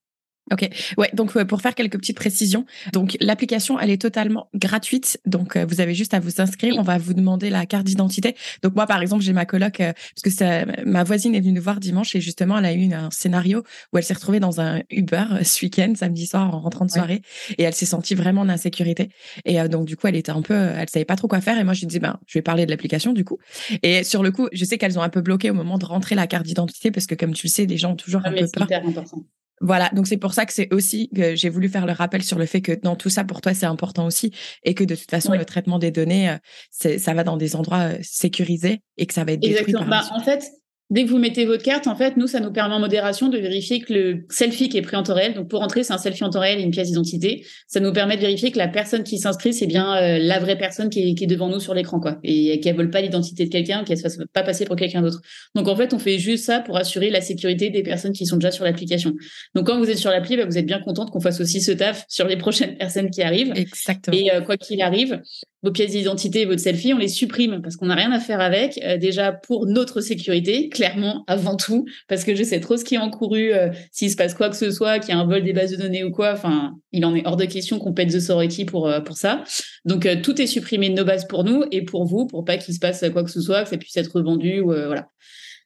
Ok, 0.52 0.68
ouais. 0.98 1.08
Donc 1.14 1.42
pour 1.44 1.62
faire 1.62 1.74
quelques 1.74 1.96
petites 1.96 2.16
précisions, 2.16 2.66
donc 2.92 3.16
l'application 3.20 3.80
elle 3.80 3.88
est 3.88 4.00
totalement 4.00 4.50
gratuite, 4.54 5.18
donc 5.24 5.56
euh, 5.56 5.64
vous 5.66 5.80
avez 5.80 5.94
juste 5.94 6.12
à 6.12 6.20
vous 6.20 6.38
inscrire. 6.38 6.74
On 6.78 6.82
va 6.82 6.98
vous 6.98 7.14
demander 7.14 7.48
la 7.48 7.64
carte 7.64 7.84
d'identité. 7.84 8.36
Donc 8.62 8.74
moi 8.74 8.86
par 8.86 9.00
exemple 9.00 9.22
j'ai 9.22 9.32
ma 9.32 9.46
coloc 9.46 9.80
euh, 9.80 9.92
parce 9.94 10.22
que 10.22 10.30
ça, 10.30 10.66
ma 10.84 11.02
voisine 11.02 11.34
est 11.34 11.40
venue 11.40 11.52
nous 11.52 11.62
voir 11.62 11.80
dimanche 11.80 12.14
et 12.14 12.20
justement 12.20 12.58
elle 12.58 12.66
a 12.66 12.74
eu 12.74 12.92
un 12.92 13.10
scénario 13.10 13.62
où 13.92 13.98
elle 13.98 14.04
s'est 14.04 14.12
retrouvée 14.12 14.38
dans 14.38 14.60
un 14.60 14.82
Uber 14.90 15.24
euh, 15.32 15.44
ce 15.44 15.64
week-end 15.64 15.94
samedi 15.96 16.26
soir 16.26 16.54
en 16.54 16.60
rentrant 16.60 16.84
de 16.84 16.90
soirée 16.90 17.22
et 17.56 17.62
elle 17.62 17.74
s'est 17.74 17.86
sentie 17.86 18.14
vraiment 18.14 18.42
en 18.42 18.50
insécurité 18.50 19.08
et 19.46 19.66
donc 19.68 19.86
du 19.86 19.96
coup 19.96 20.08
elle 20.08 20.16
était 20.16 20.32
un 20.32 20.42
peu, 20.42 20.54
elle 20.54 20.90
savait 20.90 21.06
pas 21.06 21.16
trop 21.16 21.26
quoi 21.26 21.40
faire 21.40 21.58
et 21.58 21.64
moi 21.64 21.72
je 21.72 21.80
lui 21.80 21.86
dis 21.86 22.00
ben 22.00 22.18
je 22.26 22.38
vais 22.38 22.42
parler 22.42 22.66
de 22.66 22.70
l'application 22.70 23.12
du 23.12 23.24
coup 23.24 23.38
et 23.82 24.04
sur 24.04 24.22
le 24.22 24.30
coup 24.30 24.48
je 24.52 24.64
sais 24.64 24.76
qu'elles 24.76 24.98
ont 24.98 25.02
un 25.02 25.08
peu 25.08 25.22
bloqué 25.22 25.50
au 25.50 25.54
moment 25.54 25.78
de 25.78 25.86
rentrer 25.86 26.14
la 26.14 26.26
carte 26.26 26.44
d'identité 26.44 26.90
parce 26.90 27.06
que 27.06 27.14
comme 27.14 27.32
tu 27.32 27.46
le 27.46 27.50
sais 27.50 27.64
les 27.64 27.78
gens 27.78 27.92
ont 27.92 27.96
toujours 27.96 28.20
ah, 28.24 28.28
un 28.28 28.32
peu 28.32 28.46
peur. 28.52 28.68
Important. 28.84 29.24
Voilà, 29.64 29.88
donc 29.94 30.06
c'est 30.06 30.18
pour 30.18 30.34
ça 30.34 30.44
que 30.44 30.52
c'est 30.52 30.72
aussi 30.74 31.08
que 31.08 31.34
j'ai 31.34 31.48
voulu 31.48 31.70
faire 31.70 31.86
le 31.86 31.92
rappel 31.92 32.22
sur 32.22 32.38
le 32.38 32.44
fait 32.44 32.60
que 32.60 32.72
dans 32.72 32.96
tout 32.96 33.08
ça 33.08 33.24
pour 33.24 33.40
toi 33.40 33.54
c'est 33.54 33.64
important 33.64 34.04
aussi 34.04 34.30
et 34.62 34.74
que 34.74 34.84
de 34.84 34.94
toute 34.94 35.10
façon 35.10 35.32
le 35.32 35.44
traitement 35.46 35.78
des 35.78 35.90
données 35.90 36.28
euh, 36.28 36.98
ça 36.98 37.14
va 37.14 37.24
dans 37.24 37.38
des 37.38 37.56
endroits 37.56 37.94
euh, 37.94 37.98
sécurisés 38.02 38.82
et 38.98 39.06
que 39.06 39.14
ça 39.14 39.24
va 39.24 39.32
être 39.32 39.40
détruit 39.40 39.70
Exactement. 39.70 39.88
Par 39.88 40.10
bah, 40.10 40.16
en 40.16 40.20
fait, 40.20 40.44
Dès 40.90 41.04
que 41.04 41.08
vous 41.08 41.18
mettez 41.18 41.46
votre 41.46 41.62
carte, 41.62 41.86
en 41.86 41.96
fait, 41.96 42.18
nous, 42.18 42.26
ça 42.26 42.40
nous 42.40 42.52
permet 42.52 42.74
en 42.74 42.78
modération 42.78 43.28
de 43.28 43.38
vérifier 43.38 43.80
que 43.80 43.92
le 43.92 44.26
selfie 44.28 44.68
qui 44.68 44.76
est 44.76 44.82
pris 44.82 44.96
en 44.96 45.02
temps 45.02 45.14
réel, 45.14 45.32
donc 45.32 45.48
pour 45.48 45.62
entrer, 45.62 45.82
c'est 45.82 45.94
un 45.94 45.98
selfie 45.98 46.24
en 46.24 46.30
temps 46.30 46.40
réel 46.40 46.60
et 46.60 46.62
une 46.62 46.70
pièce 46.70 46.88
d'identité. 46.88 47.46
Ça 47.66 47.80
nous 47.80 47.90
permet 47.90 48.16
de 48.16 48.20
vérifier 48.20 48.52
que 48.52 48.58
la 48.58 48.68
personne 48.68 49.02
qui 49.02 49.18
s'inscrit, 49.18 49.54
c'est 49.54 49.66
bien 49.66 49.96
euh, 49.96 50.18
la 50.18 50.38
vraie 50.38 50.58
personne 50.58 50.90
qui 50.90 51.10
est, 51.10 51.14
qui 51.14 51.24
est, 51.24 51.26
devant 51.26 51.48
nous 51.48 51.58
sur 51.58 51.72
l'écran, 51.72 52.00
quoi, 52.00 52.18
et 52.22 52.60
qu'elle 52.60 52.76
vole 52.76 52.90
pas 52.90 53.00
l'identité 53.00 53.46
de 53.46 53.50
quelqu'un, 53.50 53.82
qu'elle 53.82 53.96
se 53.96 54.02
fasse 54.02 54.18
pas 54.34 54.42
passer 54.42 54.66
pour 54.66 54.76
quelqu'un 54.76 55.00
d'autre. 55.00 55.22
Donc 55.54 55.68
en 55.68 55.76
fait, 55.76 55.94
on 55.94 55.98
fait 55.98 56.18
juste 56.18 56.44
ça 56.44 56.60
pour 56.60 56.76
assurer 56.76 57.08
la 57.08 57.22
sécurité 57.22 57.70
des 57.70 57.82
personnes 57.82 58.12
qui 58.12 58.26
sont 58.26 58.36
déjà 58.36 58.50
sur 58.50 58.64
l'application. 58.64 59.14
Donc 59.54 59.66
quand 59.66 59.78
vous 59.78 59.88
êtes 59.88 59.98
sur 59.98 60.10
l'appli, 60.10 60.36
bah, 60.36 60.44
vous 60.44 60.58
êtes 60.58 60.66
bien 60.66 60.80
contente 60.80 61.10
qu'on 61.10 61.20
fasse 61.20 61.40
aussi 61.40 61.62
ce 61.62 61.72
taf 61.72 62.04
sur 62.08 62.28
les 62.28 62.36
prochaines 62.44 62.76
personnes 62.76 63.08
qui 63.08 63.22
arrivent. 63.22 63.52
Exactement. 63.56 64.16
Et 64.16 64.30
euh, 64.30 64.42
quoi 64.42 64.58
qu'il 64.58 64.82
arrive, 64.82 65.22
vos 65.64 65.72
pièces 65.72 65.92
d'identité 65.92 66.42
et 66.42 66.44
votre 66.44 66.60
selfie, 66.60 66.92
on 66.92 66.98
les 66.98 67.08
supprime 67.08 67.62
parce 67.62 67.76
qu'on 67.76 67.86
n'a 67.86 67.94
rien 67.94 68.12
à 68.12 68.20
faire 68.20 68.40
avec. 68.40 68.78
Euh, 68.84 68.98
déjà 68.98 69.32
pour 69.32 69.66
notre 69.66 70.02
sécurité, 70.02 70.68
clairement, 70.68 71.24
avant 71.26 71.56
tout, 71.56 71.86
parce 72.06 72.22
que 72.22 72.34
je 72.34 72.42
sais 72.42 72.60
trop 72.60 72.76
ce 72.76 72.84
qui 72.84 72.96
est 72.96 72.98
encouru 72.98 73.54
euh, 73.54 73.70
s'il 73.90 74.10
se 74.10 74.16
passe 74.16 74.34
quoi 74.34 74.50
que 74.50 74.56
ce 74.56 74.70
soit, 74.70 74.98
qu'il 74.98 75.14
y 75.14 75.16
a 75.16 75.18
un 75.18 75.26
vol 75.26 75.42
des 75.42 75.54
bases 75.54 75.70
de 75.70 75.76
données 75.76 76.04
ou 76.04 76.10
quoi. 76.10 76.32
Enfin, 76.32 76.74
il 76.92 77.04
en 77.06 77.14
est 77.14 77.26
hors 77.26 77.38
de 77.38 77.46
question 77.46 77.78
qu'on 77.78 77.94
pète 77.94 78.12
The 78.12 78.20
Sorority 78.20 78.66
pour, 78.66 78.86
euh, 78.88 79.00
pour 79.00 79.16
ça. 79.16 79.42
Donc, 79.86 80.06
tout 80.22 80.40
est 80.40 80.46
supprimé 80.46 80.90
de 80.90 80.94
nos 80.94 81.04
bases 81.04 81.26
pour 81.26 81.44
nous 81.44 81.64
et 81.70 81.82
pour 81.82 82.04
vous, 82.04 82.26
pour 82.26 82.44
pas 82.44 82.58
qu'il 82.58 82.74
se 82.74 82.78
passe 82.78 83.02
quoi 83.12 83.24
que 83.24 83.30
ce 83.30 83.40
soit, 83.40 83.62
que 83.62 83.70
ça 83.70 83.78
puisse 83.78 83.96
être 83.96 84.14
revendu 84.14 84.60
ou 84.60 84.66
voilà. 84.66 85.08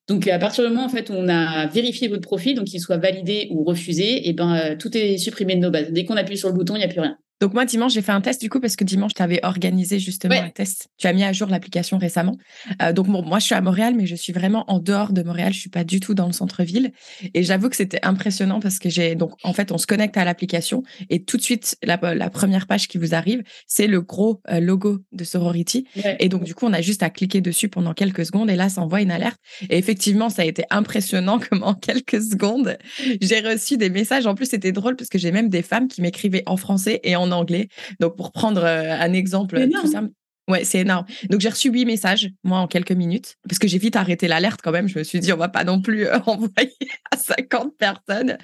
Donc, 0.07 0.27
à 0.27 0.39
partir 0.39 0.65
du 0.65 0.71
moment 0.71 0.87
en 0.87 0.89
fait, 0.89 1.11
où 1.11 1.13
on 1.13 1.29
a 1.29 1.67
vérifié 1.67 2.09
votre 2.09 2.23
profil, 2.23 2.55
donc 2.55 2.67
qu'il 2.67 2.81
soit 2.81 2.97
validé 2.97 3.49
ou 3.51 3.63
refusé, 3.65 4.05
et 4.05 4.31
eh 4.31 4.33
ben, 4.33 4.77
tout 4.79 4.97
est 4.97 5.19
supprimé 5.19 5.55
de 5.55 5.61
nos 5.61 5.71
bases. 5.71 5.91
Dès 5.91 6.05
qu'on 6.05 6.17
appuie 6.17 6.39
sur 6.39 6.49
le 6.49 6.55
bouton, 6.55 6.75
il 6.77 6.79
n'y 6.79 6.85
a 6.85 6.89
plus 6.89 7.01
rien. 7.01 7.17
Donc 7.41 7.55
moi 7.55 7.65
dimanche 7.65 7.93
j'ai 7.93 8.03
fait 8.03 8.13
un 8.13 8.21
test 8.21 8.41
du 8.41 8.51
coup 8.51 8.61
parce 8.61 8.77
que 8.77 8.85
dimanche 8.85 9.15
tu 9.15 9.23
avais 9.23 9.41
organisé 9.45 9.99
justement 9.99 10.35
un 10.35 10.51
test. 10.51 10.89
Tu 10.99 11.07
as 11.07 11.13
mis 11.13 11.25
à 11.25 11.33
jour 11.33 11.49
l'application 11.49 11.99
récemment. 11.99 12.37
Euh, 12.83 12.93
donc 12.93 13.07
bon, 13.07 13.23
moi 13.23 13.39
je 13.39 13.45
suis 13.45 13.55
à 13.55 13.61
Montréal 13.61 13.95
mais 13.97 14.07
je 14.07 14.17
suis 14.17 14.33
vraiment 14.33 14.65
en 14.71 14.79
dehors 14.79 15.13
de 15.13 15.23
Montréal. 15.23 15.53
Je 15.53 15.61
suis 15.61 15.71
pas 15.71 15.85
du 15.85 16.01
tout 16.01 16.15
dans 16.15 16.27
le 16.27 16.33
centre-ville 16.33 16.93
et 17.35 17.43
j'avoue 17.43 17.69
que 17.69 17.77
c'était 17.77 18.01
impressionnant 18.03 18.61
parce 18.61 18.79
que 18.79 18.89
j'ai 18.89 19.15
donc 19.15 19.33
en 19.45 19.53
fait 19.53 19.73
on 19.73 19.79
se 19.79 19.87
connecte 19.87 20.17
à 20.17 20.25
l'application 20.25 20.83
et 21.11 21.23
tout 21.23 21.37
de 21.37 21.43
suite 21.43 21.77
la, 21.83 21.99
la 22.15 22.31
première 22.31 22.67
page 22.67 22.89
qui 22.89 22.99
vous 22.99 23.15
arrive 23.15 23.43
c'est 23.67 23.87
le 23.87 24.01
gros 24.01 24.41
euh, 24.51 24.61
logo 24.61 24.99
de 25.13 25.25
Sorority 25.25 25.87
et 26.19 26.29
donc 26.29 26.45
du 26.45 26.55
coup 26.55 26.67
on 26.67 26.73
a 26.73 26.81
juste 26.81 27.03
à 27.03 27.11
cliquer 27.11 27.41
dessus 27.41 27.69
pendant 27.69 27.95
quelques 27.95 28.27
secondes 28.27 28.51
et 28.51 28.57
là 28.57 28.69
ça 28.69 28.81
envoie 28.81 29.01
une 29.01 29.11
alerte 29.11 29.39
et 29.71 29.79
effectivement 29.79 30.29
ça 30.29 30.43
a 30.43 30.45
été 30.45 30.65
impressionnant 30.71 31.39
comme 31.51 31.63
en 31.63 31.75
quelques 31.75 32.21
secondes 32.21 32.77
j'ai 33.21 33.41
reçu 33.41 33.77
des 33.77 33.91
messages. 33.91 34.27
En 34.27 34.35
plus 34.35 34.47
c'était 34.47 34.73
drôle 34.73 34.97
parce 34.97 35.09
que 35.09 35.19
j'ai 35.19 35.33
même 35.33 35.49
des 35.49 35.63
femmes 35.63 35.89
qui 35.89 36.03
m'écrivaient 36.03 36.43
en 36.47 36.57
français 36.57 37.01
et 37.05 37.17
en 37.17 37.28
anglais. 37.33 37.69
Donc, 38.01 38.17
pour 38.17 38.33
prendre 38.33 38.63
euh, 38.63 38.97
un 38.99 39.13
exemple 39.13 39.69
tout 39.71 39.87
simple. 39.87 40.11
Ouais, 40.49 40.65
c'est 40.65 40.79
énorme. 40.79 41.05
Donc 41.29 41.43
j'ai 41.43 41.51
reçu 41.51 41.69
huit 41.69 41.85
messages, 41.85 42.31
moi, 42.43 42.59
en 42.59 42.67
quelques 42.67 42.93
minutes, 42.93 43.37
parce 43.47 43.59
que 43.59 43.69
j'ai 43.69 43.77
vite 43.77 43.97
arrêté 43.97 44.29
l'alerte 44.29 44.61
quand 44.65 44.73
même. 44.73 44.89
Je 44.89 44.99
me 44.99 45.05
suis 45.05 45.21
dit, 45.21 45.31
on 45.31 45.37
va 45.37 45.51
pas 45.51 45.63
non 45.63 45.83
plus 45.83 46.07
euh, 46.07 46.19
envoyer 46.27 46.73
à 47.13 47.19
50 47.19 47.77
personnes. 47.77 48.39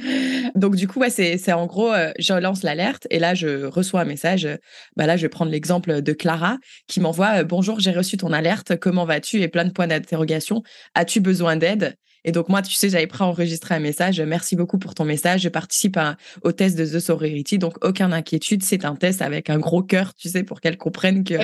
Donc 0.55 0.77
du 0.77 0.87
coup, 0.87 1.01
ouais, 1.01 1.09
c'est, 1.09 1.53
en 1.55 1.65
gros, 1.65 1.91
euh, 1.95 2.13
je 2.19 2.35
lance 2.35 2.63
l'alerte 2.63 3.07
et 3.09 3.19
là, 3.19 3.35
je 3.35 3.65
reçois 3.65 4.03
un 4.03 4.05
message. 4.05 4.47
Bah 4.97 5.07
là, 5.07 5.17
je 5.17 5.23
vais 5.23 5.31
prendre 5.31 5.51
l'exemple 5.51 6.03
de 6.03 6.13
Clara 6.13 6.59
qui 6.89 7.01
m'envoie 7.01 7.43
Bonjour, 7.43 7.81
j'ai 7.81 7.93
reçu 7.93 8.19
ton 8.19 8.33
alerte. 8.33 8.77
Comment 8.77 9.07
vas-tu? 9.07 9.41
Et 9.41 9.49
plein 9.49 9.65
de 9.65 9.73
points 9.73 9.87
d'interrogation. 9.87 10.63
As-tu 10.95 11.21
besoin 11.21 11.57
d'aide? 11.57 11.97
Et 12.25 12.33
donc, 12.33 12.49
moi, 12.49 12.63
tu 12.63 12.75
sais, 12.75 12.89
j'avais 12.89 13.07
préenregistré 13.07 13.75
un 13.75 13.81
message. 13.81 14.21
Merci 14.21 14.57
beaucoup 14.57 14.79
pour 14.79 14.95
ton 14.95 15.05
message. 15.05 15.43
Je 15.43 15.49
participe 15.51 15.99
au 16.43 16.53
test 16.53 16.77
de 16.77 16.87
The 16.87 16.99
Sorority. 16.99 17.59
Donc, 17.59 17.85
aucune 17.85 18.13
inquiétude. 18.13 18.63
C'est 18.63 18.85
un 18.85 18.97
test 18.97 19.21
avec 19.21 19.51
un 19.51 19.59
gros 19.59 19.83
cœur, 19.83 20.15
tu 20.15 20.31
sais, 20.31 20.43
pour 20.43 20.61
qu'elles 20.61 20.79
comprennent 20.79 21.23
que, 21.23 21.35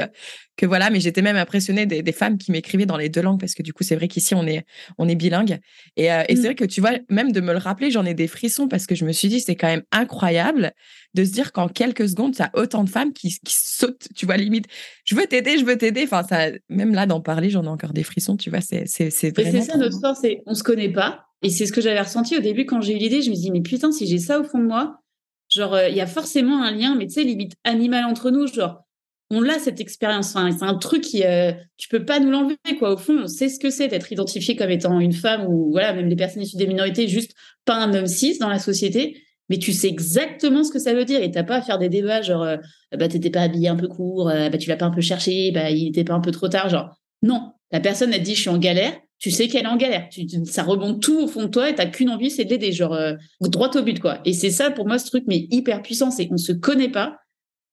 que 0.56 0.66
voilà. 0.66 0.90
Mais 0.90 1.00
j'étais 1.00 1.22
même 1.22 1.36
impressionnée 1.36 1.86
des, 1.86 2.02
des 2.02 2.12
femmes 2.12 2.38
qui 2.38 2.52
m'écrivaient 2.52 2.86
dans 2.86 2.96
les 2.96 3.08
deux 3.08 3.22
langues 3.22 3.40
parce 3.40 3.54
que 3.54 3.62
du 3.62 3.72
coup, 3.72 3.82
c'est 3.82 3.96
vrai 3.96 4.08
qu'ici, 4.08 4.34
on 4.34 4.46
est, 4.46 4.64
on 4.98 5.08
est 5.08 5.14
bilingue. 5.14 5.58
Et, 5.96 6.12
euh, 6.12 6.22
et 6.28 6.36
c'est 6.36 6.42
mmh. 6.42 6.44
vrai 6.44 6.54
que 6.54 6.64
tu 6.64 6.80
vois, 6.80 6.92
même 7.08 7.32
de 7.32 7.40
me 7.40 7.52
le 7.52 7.58
rappeler, 7.58 7.90
j'en 7.90 8.04
ai 8.04 8.14
des 8.14 8.26
frissons 8.26 8.68
parce 8.68 8.86
que 8.86 8.94
je 8.94 9.04
me 9.04 9.12
suis 9.12 9.28
dit, 9.28 9.40
c'est 9.40 9.56
quand 9.56 9.68
même 9.68 9.82
incroyable 9.92 10.72
de 11.14 11.24
se 11.24 11.30
dire 11.30 11.52
qu'en 11.52 11.68
quelques 11.68 12.08
secondes, 12.08 12.34
tu 12.34 12.42
as 12.42 12.50
autant 12.54 12.84
de 12.84 12.90
femmes 12.90 13.12
qui, 13.12 13.30
qui 13.30 13.54
sautent, 13.56 14.08
tu 14.14 14.26
vois, 14.26 14.36
limite, 14.36 14.66
je 15.04 15.14
veux 15.14 15.26
t'aider, 15.26 15.58
je 15.58 15.64
veux 15.64 15.76
t'aider. 15.76 16.04
Enfin, 16.04 16.22
ça, 16.22 16.50
même 16.68 16.94
là, 16.94 17.06
d'en 17.06 17.20
parler, 17.20 17.50
j'en 17.50 17.64
ai 17.64 17.68
encore 17.68 17.92
des 17.92 18.04
frissons, 18.04 18.36
tu 18.36 18.50
vois, 18.50 18.60
c'est, 18.60 18.84
c'est, 18.86 19.10
c'est 19.10 19.30
vraiment. 19.30 19.60
c'est 19.60 19.72
ça 19.72 19.78
notre 19.78 19.98
force, 20.00 20.20
c'est 20.22 20.42
on 20.46 20.54
se 20.54 20.62
connaît 20.62 20.92
pas. 20.92 21.26
Et 21.42 21.50
c'est 21.50 21.66
ce 21.66 21.72
que 21.72 21.80
j'avais 21.80 22.00
ressenti 22.00 22.36
au 22.36 22.40
début 22.40 22.66
quand 22.66 22.80
j'ai 22.80 22.94
eu 22.94 22.98
l'idée. 22.98 23.22
Je 23.22 23.30
me 23.30 23.34
dis, 23.34 23.50
mais 23.50 23.62
putain, 23.62 23.92
si 23.92 24.06
j'ai 24.06 24.18
ça 24.18 24.40
au 24.40 24.44
fond 24.44 24.58
de 24.58 24.66
moi, 24.66 25.00
genre, 25.48 25.74
euh, 25.74 25.88
il 25.88 25.96
y 25.96 26.00
a 26.00 26.06
forcément 26.06 26.62
un 26.62 26.70
lien, 26.70 26.94
mais 26.96 27.06
tu 27.06 27.14
sais, 27.14 27.24
limite 27.24 27.54
animal 27.64 28.04
entre 28.04 28.30
nous, 28.30 28.46
genre, 28.46 28.84
on 29.30 29.48
a 29.48 29.58
cette 29.58 29.80
expérience. 29.80 30.34
Enfin, 30.34 30.50
c'est 30.50 30.64
un 30.64 30.74
truc 30.74 31.02
qui, 31.02 31.24
euh, 31.24 31.52
tu 31.76 31.88
peux 31.88 32.04
pas 32.04 32.18
nous 32.18 32.30
l'enlever, 32.30 32.56
quoi. 32.78 32.94
Au 32.94 32.96
fond, 32.96 33.20
on 33.22 33.26
sait 33.26 33.48
ce 33.48 33.58
que 33.58 33.70
c'est 33.70 33.88
d'être 33.88 34.10
identifié 34.12 34.56
comme 34.56 34.70
étant 34.70 34.98
une 35.00 35.12
femme 35.12 35.46
ou, 35.46 35.70
voilà, 35.70 35.92
même 35.92 36.08
les 36.08 36.16
personnes 36.16 36.42
issues 36.42 36.56
des 36.56 36.66
minorités, 36.66 37.08
juste 37.08 37.34
pas 37.64 37.76
un 37.76 37.94
homme 37.94 38.06
cis 38.06 38.38
dans 38.38 38.48
la 38.48 38.58
société 38.58 39.22
mais 39.50 39.58
tu 39.58 39.72
sais 39.72 39.88
exactement 39.88 40.62
ce 40.64 40.70
que 40.70 40.78
ça 40.78 40.94
veut 40.94 41.04
dire 41.04 41.20
et 41.20 41.30
t'as 41.30 41.42
pas 41.42 41.56
à 41.56 41.60
faire 41.62 41.76
des 41.76 41.88
débats 41.88 42.22
genre 42.22 42.44
euh, 42.44 42.56
bah 42.96 43.08
t'étais 43.08 43.30
pas 43.30 43.42
habillé 43.42 43.68
un 43.68 43.76
peu 43.76 43.88
court, 43.88 44.30
euh, 44.30 44.48
bah 44.48 44.56
tu 44.56 44.68
l'as 44.68 44.76
pas 44.76 44.86
un 44.86 44.92
peu 44.92 45.00
cherché, 45.00 45.50
bah 45.50 45.70
il 45.70 45.88
était 45.88 46.04
pas 46.04 46.14
un 46.14 46.20
peu 46.20 46.30
trop 46.30 46.48
tard, 46.48 46.68
genre 46.70 46.94
non, 47.22 47.52
la 47.72 47.80
personne 47.80 48.14
a 48.14 48.18
dit 48.18 48.34
je 48.34 48.42
suis 48.42 48.48
en 48.48 48.58
galère, 48.58 48.96
tu 49.18 49.30
sais 49.30 49.48
qu'elle 49.48 49.64
est 49.64 49.68
en 49.68 49.76
galère. 49.76 50.08
ça 50.44 50.62
remonte 50.62 51.02
tout 51.02 51.20
au 51.20 51.28
fond 51.28 51.42
de 51.42 51.48
toi 51.48 51.68
et 51.68 51.74
t'as 51.74 51.86
qu'une 51.86 52.08
envie, 52.08 52.30
c'est 52.30 52.44
de 52.44 52.50
l'aider, 52.50 52.72
genre 52.72 52.94
euh, 52.94 53.14
droit 53.42 53.70
au 53.76 53.82
but, 53.82 54.00
quoi. 54.00 54.20
Et 54.24 54.32
c'est 54.32 54.50
ça 54.50 54.70
pour 54.70 54.86
moi 54.86 54.98
ce 54.98 55.06
truc, 55.06 55.24
mais 55.26 55.46
hyper 55.50 55.82
puissant, 55.82 56.10
c'est 56.10 56.26
qu'on 56.26 56.38
se 56.38 56.52
connaît 56.52 56.88
pas, 56.88 57.18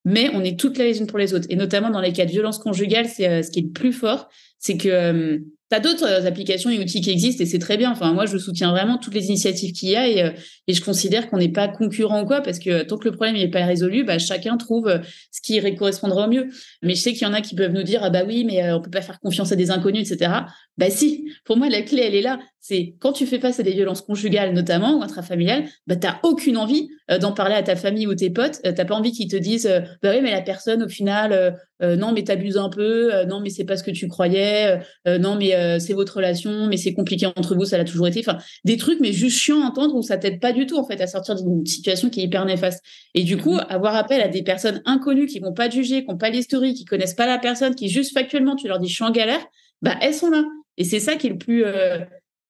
mais 0.08 0.30
on 0.34 0.42
est 0.42 0.58
toutes 0.58 0.78
là 0.78 0.86
les 0.86 1.00
unes 1.00 1.06
pour 1.06 1.18
les 1.18 1.34
autres. 1.34 1.48
Et 1.50 1.58
notamment 1.58 1.90
dans 1.90 2.00
les 2.00 2.14
cas 2.14 2.26
de 2.26 2.32
violence 2.32 2.60
conjugale, 2.60 3.10
c'est 3.10 3.28
euh, 3.28 3.44
ce 3.44 3.52
qui 3.52 3.60
est 3.60 3.64
le 3.64 3.72
plus 3.72 3.92
fort, 3.92 4.30
c'est 4.58 4.78
que 4.78 5.42
euh, 5.74 5.76
tu 5.76 5.76
as 5.76 5.80
d'autres 5.80 6.06
euh, 6.06 6.28
applications 6.28 6.70
et 6.70 6.80
outils 6.80 7.02
qui 7.02 7.10
existent 7.10 7.44
et 7.44 7.48
c'est 7.48 7.60
très 7.60 7.78
bien. 7.78 7.92
Enfin, 7.92 8.14
moi, 8.14 8.26
je 8.26 8.38
soutiens 8.38 8.72
vraiment 8.72 8.98
toutes 8.98 9.14
les 9.14 9.28
initiatives 9.28 9.74
qu'il 9.74 9.90
y 9.90 9.96
a 9.96 10.08
et, 10.08 10.34
et 10.68 10.74
je 10.74 10.82
considère 10.84 11.30
qu'on 11.30 11.38
n'est 11.38 11.52
pas 11.52 11.68
concurrent 11.68 12.22
ou 12.22 12.26
quoi 12.26 12.42
parce 12.42 12.60
que 12.60 12.84
tant 12.84 12.98
que 12.98 13.06
le 13.06 13.16
problème 13.16 13.36
n'est 13.36 13.50
pas 13.50 13.66
résolu, 13.66 14.04
bah, 14.04 14.20
chacun 14.20 14.58
trouve 14.58 15.02
ce 15.32 15.42
qui 15.42 15.60
correspondra 15.76 16.28
au 16.28 16.30
mieux. 16.30 16.48
Mais 16.82 16.96
je 16.96 17.02
sais 17.02 17.14
qu'il 17.14 17.24
y 17.24 17.26
en 17.26 17.34
a 17.34 17.42
qui 17.42 17.56
peuvent 17.56 17.74
nous 17.74 17.84
dire 17.84 18.02
ah 18.04 18.10
bah 18.10 18.24
oui, 18.26 18.44
mais 18.46 18.72
on 18.72 18.82
peut 18.82 18.90
pas 18.90 19.02
faire 19.02 19.20
confiance 19.20 19.52
à 19.52 19.56
des 19.56 19.72
inconnus, 19.72 20.12
etc. 20.12 20.32
Bah 20.78 20.90
si. 20.90 21.26
Pour 21.46 21.58
moi, 21.58 21.70
la 21.70 21.82
clé, 21.82 22.04
elle 22.04 22.16
est 22.16 22.22
là. 22.22 22.40
C'est 22.60 22.96
quand 23.00 23.14
tu 23.14 23.26
fais 23.26 23.40
face 23.40 23.60
à 23.60 23.64
des 23.64 23.72
violences 23.72 24.02
conjugales 24.02 24.54
notamment 24.54 24.98
ou 24.98 25.02
intrafamiliales, 25.02 25.66
bah 25.88 25.96
t'as 25.96 26.20
aucune 26.24 26.58
envie 26.58 26.90
d'en 27.22 27.32
parler 27.32 27.56
à 27.56 27.64
ta 27.64 27.76
famille 27.76 28.08
ou 28.08 28.16
tes 28.16 28.30
potes. 28.30 28.60
t'as 28.64 28.86
pas 28.86 28.96
envie 28.96 29.12
qu'ils 29.12 29.30
te 29.30 29.38
disent 29.38 29.70
bah 30.04 30.12
oui, 30.14 30.22
mais 30.22 30.32
la 30.32 30.42
personne 30.42 30.84
au 30.84 30.90
final 30.90 31.34
euh, 31.34 31.52
non 31.82 32.12
mais 32.12 32.24
t'abuses 32.24 32.58
un 32.58 32.70
peu, 32.70 33.14
euh, 33.14 33.26
non 33.26 33.40
mais 33.40 33.50
c'est 33.50 33.64
pas 33.64 33.78
ce 33.78 33.84
que 33.84 33.92
tu 33.92 34.08
croyais, 34.08 34.80
euh, 35.08 35.18
non 35.18 35.36
mais 35.36 35.80
c'est 35.80 35.94
votre 35.94 36.18
relation, 36.18 36.68
mais 36.68 36.78
c'est 36.78 36.94
compliqué 36.94 37.26
entre 37.26 37.56
vous, 37.56 37.66
ça 37.66 37.78
l'a 37.78 37.84
toujours 37.84 38.08
été. 38.08 38.20
Enfin, 38.20 38.38
des 38.66 38.78
trucs 38.78 39.00
mais 39.00 39.14
juste 39.14 39.38
chiant 39.38 39.62
à 39.62 39.68
entendre 39.68 39.96
où 39.96 40.02
ça 40.02 40.18
t'aide 40.18 40.40
pas 40.40 40.54
du 40.54 40.66
tout 40.66 40.78
en 40.78 40.86
fait 40.86 41.00
à 41.02 41.08
sortir 41.08 41.36
d'une 41.36 41.66
situation 41.66 42.10
qui 42.10 42.22
est 42.22 42.24
hyper 42.24 42.46
néfaste. 42.46 42.84
Et 43.14 43.24
du 43.24 43.38
coup, 43.38 43.58
avoir 43.70 43.96
appel 43.96 44.22
à 44.22 44.28
des 44.28 44.44
personnes 44.44 44.82
inconnues 44.86 45.28
qui 45.28 45.40
vont 45.40 45.54
pas 45.54 45.70
te 45.70 45.76
juger, 45.76 46.04
qui 46.04 46.12
ont 46.12 46.18
pas 46.18 46.30
l'historique, 46.30 46.78
qui 46.78 46.86
connaissent 46.86 47.16
pas 47.16 47.28
la 47.28 47.38
personne, 47.38 47.76
qui 47.76 47.90
juste 47.90 48.14
factuellement 48.14 48.56
tu 48.56 48.68
leur 48.68 48.80
dis 48.80 48.88
je 48.88 48.96
suis 48.96 49.04
en 49.04 49.12
galère, 49.12 49.46
bah 49.82 49.96
elles 50.02 50.14
sont 50.14 50.30
là. 50.30 50.44
Et 50.78 50.84
c'est 50.84 51.00
ça 51.00 51.16
qui 51.16 51.28
est 51.28 51.32
le 51.32 51.38
plus 51.38 51.64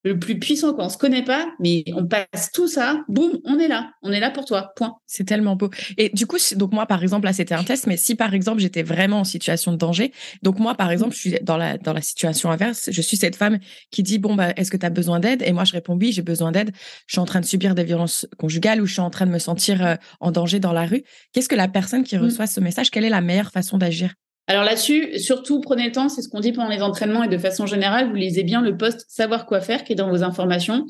le 0.04 0.18
plus 0.18 0.38
puissant 0.38 0.74
quand 0.74 0.86
on 0.86 0.88
se 0.88 0.98
connaît 0.98 1.24
pas, 1.24 1.46
mais 1.58 1.84
on 1.94 2.06
passe 2.06 2.50
tout 2.52 2.68
ça, 2.68 3.02
boum, 3.08 3.38
on 3.44 3.58
est 3.58 3.68
là, 3.68 3.90
on 4.02 4.12
est 4.12 4.20
là 4.20 4.30
pour 4.30 4.44
toi, 4.44 4.72
point. 4.76 4.94
C'est 5.06 5.24
tellement 5.24 5.56
beau. 5.56 5.70
Et 5.96 6.10
du 6.10 6.26
coup, 6.26 6.36
donc 6.56 6.72
moi, 6.72 6.86
par 6.86 7.02
exemple, 7.02 7.26
là, 7.26 7.32
c'était 7.32 7.54
un 7.54 7.64
test, 7.64 7.86
mais 7.86 7.96
si 7.96 8.14
par 8.14 8.34
exemple, 8.34 8.60
j'étais 8.60 8.82
vraiment 8.82 9.20
en 9.20 9.24
situation 9.24 9.72
de 9.72 9.76
danger, 9.76 10.12
donc 10.42 10.58
moi, 10.58 10.74
par 10.74 10.90
exemple, 10.90 11.14
je 11.14 11.18
suis 11.18 11.34
dans 11.42 11.56
la, 11.56 11.78
dans 11.78 11.92
la 11.92 12.00
situation 12.00 12.50
inverse, 12.50 12.90
je 12.90 13.02
suis 13.02 13.16
cette 13.16 13.36
femme 13.36 13.58
qui 13.90 14.02
dit, 14.02 14.18
bon, 14.18 14.34
bah, 14.34 14.52
est-ce 14.56 14.70
que 14.70 14.76
tu 14.76 14.86
as 14.86 14.90
besoin 14.90 15.20
d'aide? 15.20 15.42
Et 15.42 15.52
moi, 15.52 15.64
je 15.64 15.72
réponds, 15.72 15.96
oui, 15.96 16.12
j'ai 16.12 16.22
besoin 16.22 16.52
d'aide. 16.52 16.70
Je 17.06 17.14
suis 17.14 17.20
en 17.20 17.26
train 17.26 17.40
de 17.40 17.46
subir 17.46 17.74
des 17.74 17.84
violences 17.84 18.26
conjugales 18.38 18.80
ou 18.80 18.86
je 18.86 18.92
suis 18.92 19.02
en 19.02 19.10
train 19.10 19.26
de 19.26 19.32
me 19.32 19.38
sentir 19.38 19.84
euh, 19.84 19.94
en 20.20 20.30
danger 20.30 20.60
dans 20.60 20.72
la 20.72 20.86
rue. 20.86 21.02
Qu'est-ce 21.32 21.48
que 21.48 21.56
la 21.56 21.68
personne 21.68 22.04
qui 22.04 22.16
mmh. 22.16 22.22
reçoit 22.22 22.46
ce 22.46 22.60
message, 22.60 22.90
quelle 22.90 23.04
est 23.04 23.10
la 23.10 23.20
meilleure 23.20 23.50
façon 23.50 23.78
d'agir? 23.78 24.14
Alors 24.50 24.64
là-dessus, 24.64 25.18
surtout 25.18 25.60
prenez 25.60 25.84
le 25.84 25.92
temps, 25.92 26.08
c'est 26.08 26.22
ce 26.22 26.28
qu'on 26.30 26.40
dit 26.40 26.52
pendant 26.52 26.70
les 26.70 26.80
entraînements 26.80 27.22
et 27.22 27.28
de 27.28 27.36
façon 27.36 27.66
générale, 27.66 28.08
vous 28.08 28.14
lisez 28.14 28.44
bien 28.44 28.62
le 28.62 28.78
poste 28.78 29.04
savoir 29.06 29.44
quoi 29.44 29.60
faire 29.60 29.84
qui 29.84 29.92
est 29.92 29.96
dans 29.96 30.08
vos 30.08 30.22
informations. 30.22 30.86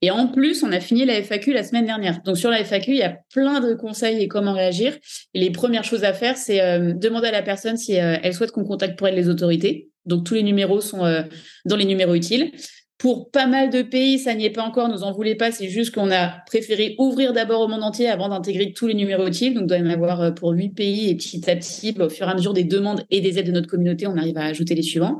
Et 0.00 0.12
en 0.12 0.28
plus, 0.28 0.62
on 0.62 0.70
a 0.70 0.78
fini 0.78 1.04
la 1.04 1.14
FAQ 1.20 1.52
la 1.52 1.64
semaine 1.64 1.84
dernière. 1.84 2.22
Donc 2.22 2.38
sur 2.38 2.50
la 2.50 2.62
FAQ, 2.62 2.92
il 2.92 2.98
y 2.98 3.02
a 3.02 3.16
plein 3.34 3.58
de 3.58 3.74
conseils 3.74 4.22
et 4.22 4.28
comment 4.28 4.52
réagir. 4.52 4.96
Et 5.34 5.40
les 5.40 5.50
premières 5.50 5.82
choses 5.82 6.04
à 6.04 6.12
faire, 6.12 6.36
c'est 6.36 6.60
euh, 6.60 6.92
demander 6.94 7.26
à 7.26 7.32
la 7.32 7.42
personne 7.42 7.76
si 7.76 7.98
euh, 7.98 8.16
elle 8.22 8.32
souhaite 8.32 8.52
qu'on 8.52 8.64
contacte 8.64 8.96
pour 8.96 9.08
elle 9.08 9.16
les 9.16 9.28
autorités. 9.28 9.90
Donc 10.06 10.24
tous 10.24 10.34
les 10.34 10.44
numéros 10.44 10.80
sont 10.80 11.04
euh, 11.04 11.22
dans 11.64 11.76
les 11.76 11.86
numéros 11.86 12.14
utiles. 12.14 12.52
Pour 13.00 13.30
pas 13.30 13.46
mal 13.46 13.70
de 13.70 13.80
pays, 13.80 14.18
ça 14.18 14.34
n'y 14.34 14.44
est 14.44 14.50
pas 14.50 14.62
encore, 14.62 14.90
nous 14.90 15.04
en 15.04 15.12
voulez 15.12 15.34
pas, 15.34 15.50
c'est 15.50 15.70
juste 15.70 15.94
qu'on 15.94 16.10
a 16.10 16.28
préféré 16.44 16.96
ouvrir 16.98 17.32
d'abord 17.32 17.62
au 17.62 17.66
monde 17.66 17.82
entier 17.82 18.08
avant 18.08 18.28
d'intégrer 18.28 18.74
tous 18.74 18.86
les 18.88 18.92
numéros 18.92 19.26
utiles. 19.26 19.54
Donc, 19.54 19.62
il 19.62 19.66
doit 19.68 19.78
y 19.78 19.82
en 19.82 19.88
avoir 19.88 20.20
euh, 20.20 20.30
pour 20.32 20.50
huit 20.50 20.68
pays 20.68 21.08
et 21.08 21.14
petit 21.14 21.50
à 21.50 21.56
petit, 21.56 21.94
au 21.98 22.10
fur 22.10 22.28
et 22.28 22.30
à 22.30 22.34
mesure 22.34 22.52
des 22.52 22.64
demandes 22.64 23.06
et 23.10 23.22
des 23.22 23.38
aides 23.38 23.46
de 23.46 23.52
notre 23.52 23.68
communauté, 23.68 24.06
on 24.06 24.18
arrive 24.18 24.36
à 24.36 24.44
ajouter 24.44 24.74
les 24.74 24.82
suivants. 24.82 25.18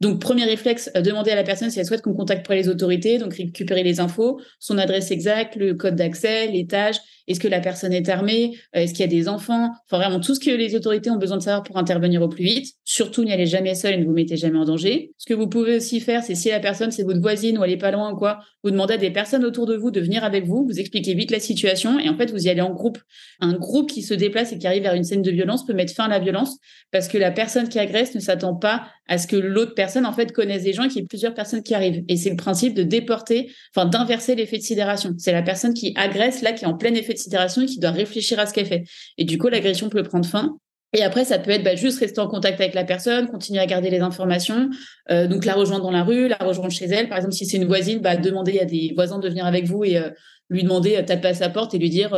Donc, 0.00 0.18
premier 0.18 0.44
réflexe, 0.44 0.90
euh, 0.96 1.02
demander 1.02 1.30
à 1.30 1.34
la 1.34 1.44
personne 1.44 1.70
si 1.70 1.78
elle 1.78 1.84
souhaite 1.84 2.00
qu'on 2.00 2.14
contacte 2.14 2.44
pour 2.44 2.54
les 2.54 2.68
autorités, 2.68 3.18
donc 3.18 3.34
récupérer 3.34 3.82
les 3.82 4.00
infos, 4.00 4.40
son 4.58 4.78
adresse 4.78 5.10
exacte, 5.10 5.56
le 5.56 5.74
code 5.74 5.94
d'accès, 5.94 6.46
l'étage, 6.46 6.96
est-ce 7.28 7.38
que 7.38 7.48
la 7.48 7.60
personne 7.60 7.92
est 7.92 8.08
armée, 8.08 8.56
euh, 8.74 8.80
est-ce 8.80 8.92
qu'il 8.92 9.02
y 9.02 9.04
a 9.04 9.06
des 9.08 9.28
enfants, 9.28 9.70
enfin 9.86 9.98
vraiment 9.98 10.18
tout 10.18 10.34
ce 10.34 10.40
que 10.40 10.50
les 10.50 10.74
autorités 10.74 11.10
ont 11.10 11.18
besoin 11.18 11.36
de 11.36 11.42
savoir 11.42 11.62
pour 11.62 11.76
intervenir 11.76 12.22
au 12.22 12.28
plus 12.28 12.44
vite. 12.44 12.74
Surtout, 12.84 13.24
n'y 13.24 13.32
allez 13.32 13.46
jamais 13.46 13.74
seul 13.74 13.94
et 13.94 13.98
ne 13.98 14.04
vous 14.06 14.12
mettez 14.12 14.36
jamais 14.36 14.58
en 14.58 14.64
danger. 14.64 15.12
Ce 15.18 15.26
que 15.26 15.34
vous 15.34 15.48
pouvez 15.48 15.76
aussi 15.76 16.00
faire, 16.00 16.24
c'est 16.24 16.34
si 16.34 16.48
la 16.48 16.60
personne, 16.60 16.90
c'est 16.90 17.02
votre 17.02 17.20
voisine 17.20 17.58
ou 17.58 17.64
elle 17.64 17.70
est 17.70 17.76
pas 17.76 17.90
loin 17.90 18.10
ou 18.12 18.16
quoi, 18.16 18.40
vous 18.64 18.70
demandez 18.70 18.94
à 18.94 18.98
des 18.98 19.10
personnes 19.10 19.44
autour 19.44 19.66
de 19.66 19.76
vous 19.76 19.90
de 19.90 20.00
venir 20.00 20.24
avec 20.24 20.46
vous, 20.46 20.64
vous 20.64 20.80
expliquez 20.80 21.14
vite 21.14 21.30
la 21.30 21.40
situation 21.40 21.98
et 21.98 22.08
en 22.08 22.16
fait, 22.16 22.30
vous 22.30 22.46
y 22.46 22.48
allez 22.48 22.62
en 22.62 22.72
groupe. 22.72 22.98
Un 23.40 23.52
groupe 23.52 23.90
qui 23.90 24.02
se 24.02 24.14
déplace 24.14 24.52
et 24.52 24.58
qui 24.58 24.66
arrive 24.66 24.82
vers 24.82 24.94
une 24.94 25.04
scène 25.04 25.22
de 25.22 25.30
violence 25.30 25.64
peut 25.66 25.74
mettre 25.74 25.94
fin 25.94 26.04
à 26.04 26.08
la 26.08 26.18
violence 26.18 26.58
parce 26.90 27.06
que 27.06 27.18
la 27.18 27.30
personne 27.30 27.68
qui 27.68 27.78
agresse 27.78 28.14
ne 28.14 28.20
s'attend 28.20 28.54
pas 28.54 28.86
à 29.06 29.18
ce 29.18 29.26
que 29.26 29.36
l'autre 29.36 29.74
personne 29.74 29.89
en 29.98 30.12
fait 30.12 30.32
connaisse 30.32 30.62
des 30.62 30.72
gens 30.72 30.84
et 30.84 30.88
qu'il 30.88 30.98
y 30.98 31.04
ait 31.04 31.06
plusieurs 31.06 31.34
personnes 31.34 31.62
qui 31.62 31.74
arrivent. 31.74 32.04
Et 32.08 32.16
c'est 32.16 32.30
le 32.30 32.36
principe 32.36 32.74
de 32.74 32.82
déporter, 32.82 33.52
enfin 33.74 33.86
d'inverser 33.86 34.34
l'effet 34.34 34.58
de 34.58 34.62
sidération. 34.62 35.14
C'est 35.18 35.32
la 35.32 35.42
personne 35.42 35.74
qui 35.74 35.92
agresse 35.96 36.42
là 36.42 36.52
qui 36.52 36.64
est 36.64 36.68
en 36.68 36.76
plein 36.76 36.94
effet 36.94 37.14
de 37.14 37.18
sidération 37.18 37.62
et 37.62 37.66
qui 37.66 37.78
doit 37.78 37.90
réfléchir 37.90 38.38
à 38.38 38.46
ce 38.46 38.54
qu'elle 38.54 38.66
fait. 38.66 38.84
Et 39.18 39.24
du 39.24 39.38
coup, 39.38 39.48
l'agression 39.48 39.88
peut 39.88 40.02
prendre 40.02 40.26
fin. 40.26 40.56
Et 40.92 41.02
après, 41.02 41.24
ça 41.24 41.38
peut 41.38 41.52
être 41.52 41.62
bah, 41.62 41.76
juste 41.76 42.00
rester 42.00 42.20
en 42.20 42.26
contact 42.26 42.60
avec 42.60 42.74
la 42.74 42.84
personne, 42.84 43.28
continuer 43.28 43.60
à 43.60 43.66
garder 43.66 43.90
les 43.90 44.00
informations, 44.00 44.70
euh, 45.10 45.28
donc 45.28 45.44
la 45.44 45.54
rejoindre 45.54 45.84
dans 45.84 45.92
la 45.92 46.02
rue, 46.02 46.26
la 46.26 46.36
rejoindre 46.36 46.72
chez 46.72 46.86
elle. 46.86 47.08
Par 47.08 47.18
exemple, 47.18 47.34
si 47.34 47.46
c'est 47.46 47.58
une 47.58 47.66
voisine, 47.66 48.00
bah, 48.00 48.16
demander 48.16 48.58
à 48.58 48.64
des 48.64 48.92
voisins 48.96 49.20
de 49.20 49.28
venir 49.28 49.46
avec 49.46 49.66
vous 49.66 49.84
et 49.84 49.98
euh, 49.98 50.10
lui 50.48 50.64
demander, 50.64 50.96
euh, 50.96 51.02
taper 51.02 51.28
à 51.28 51.34
sa 51.34 51.48
porte 51.48 51.74
et 51.74 51.78
lui 51.78 51.90
dire, 51.90 52.10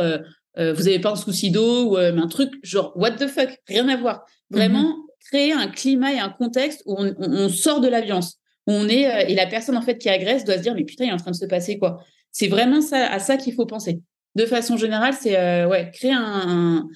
vous 0.55 0.87
avez 0.87 0.99
pas 0.99 1.11
un 1.11 1.15
souci 1.15 1.51
d'eau 1.51 1.91
ou 1.91 1.97
un 1.97 2.27
truc? 2.27 2.51
Genre 2.63 2.93
what 2.95 3.11
the 3.11 3.27
fuck, 3.27 3.49
rien 3.67 3.87
à 3.89 3.97
voir. 3.97 4.25
Vraiment, 4.49 4.83
mm-hmm 4.83 5.12
créer 5.27 5.53
un 5.53 5.67
climat 5.67 6.13
et 6.13 6.19
un 6.19 6.29
contexte 6.29 6.83
où 6.85 6.95
on, 6.97 7.49
sort 7.49 7.81
de 7.81 7.87
la 7.87 8.01
violence. 8.01 8.39
on 8.67 8.87
est 8.87 9.07
euh, 9.07 9.27
et 9.27 9.35
la 9.35 9.47
personne 9.47 9.77
en 9.77 9.81
fait 9.81 9.97
qui 9.97 10.09
agresse 10.09 10.43
doit 10.45 10.57
se 10.57 10.61
dire 10.61 10.75
mais 10.75 10.83
putain 10.83 11.05
il 11.05 11.09
est 11.09 11.13
en 11.13 11.17
train 11.17 11.31
de 11.31 11.35
se 11.35 11.45
passer 11.45 11.77
quoi. 11.77 12.03
C'est 12.31 12.47
vraiment 12.47 12.81
ça 12.81 13.07
à 13.07 13.19
ça 13.19 13.37
qu'il 13.37 13.53
faut 13.53 13.65
penser. 13.65 14.01
De 14.35 14.45
façon 14.45 14.77
générale, 14.77 15.13
c'est 15.13 15.37
euh, 15.37 15.67
ouais 15.67 15.91
créer 15.93 16.13
un, 16.13 16.87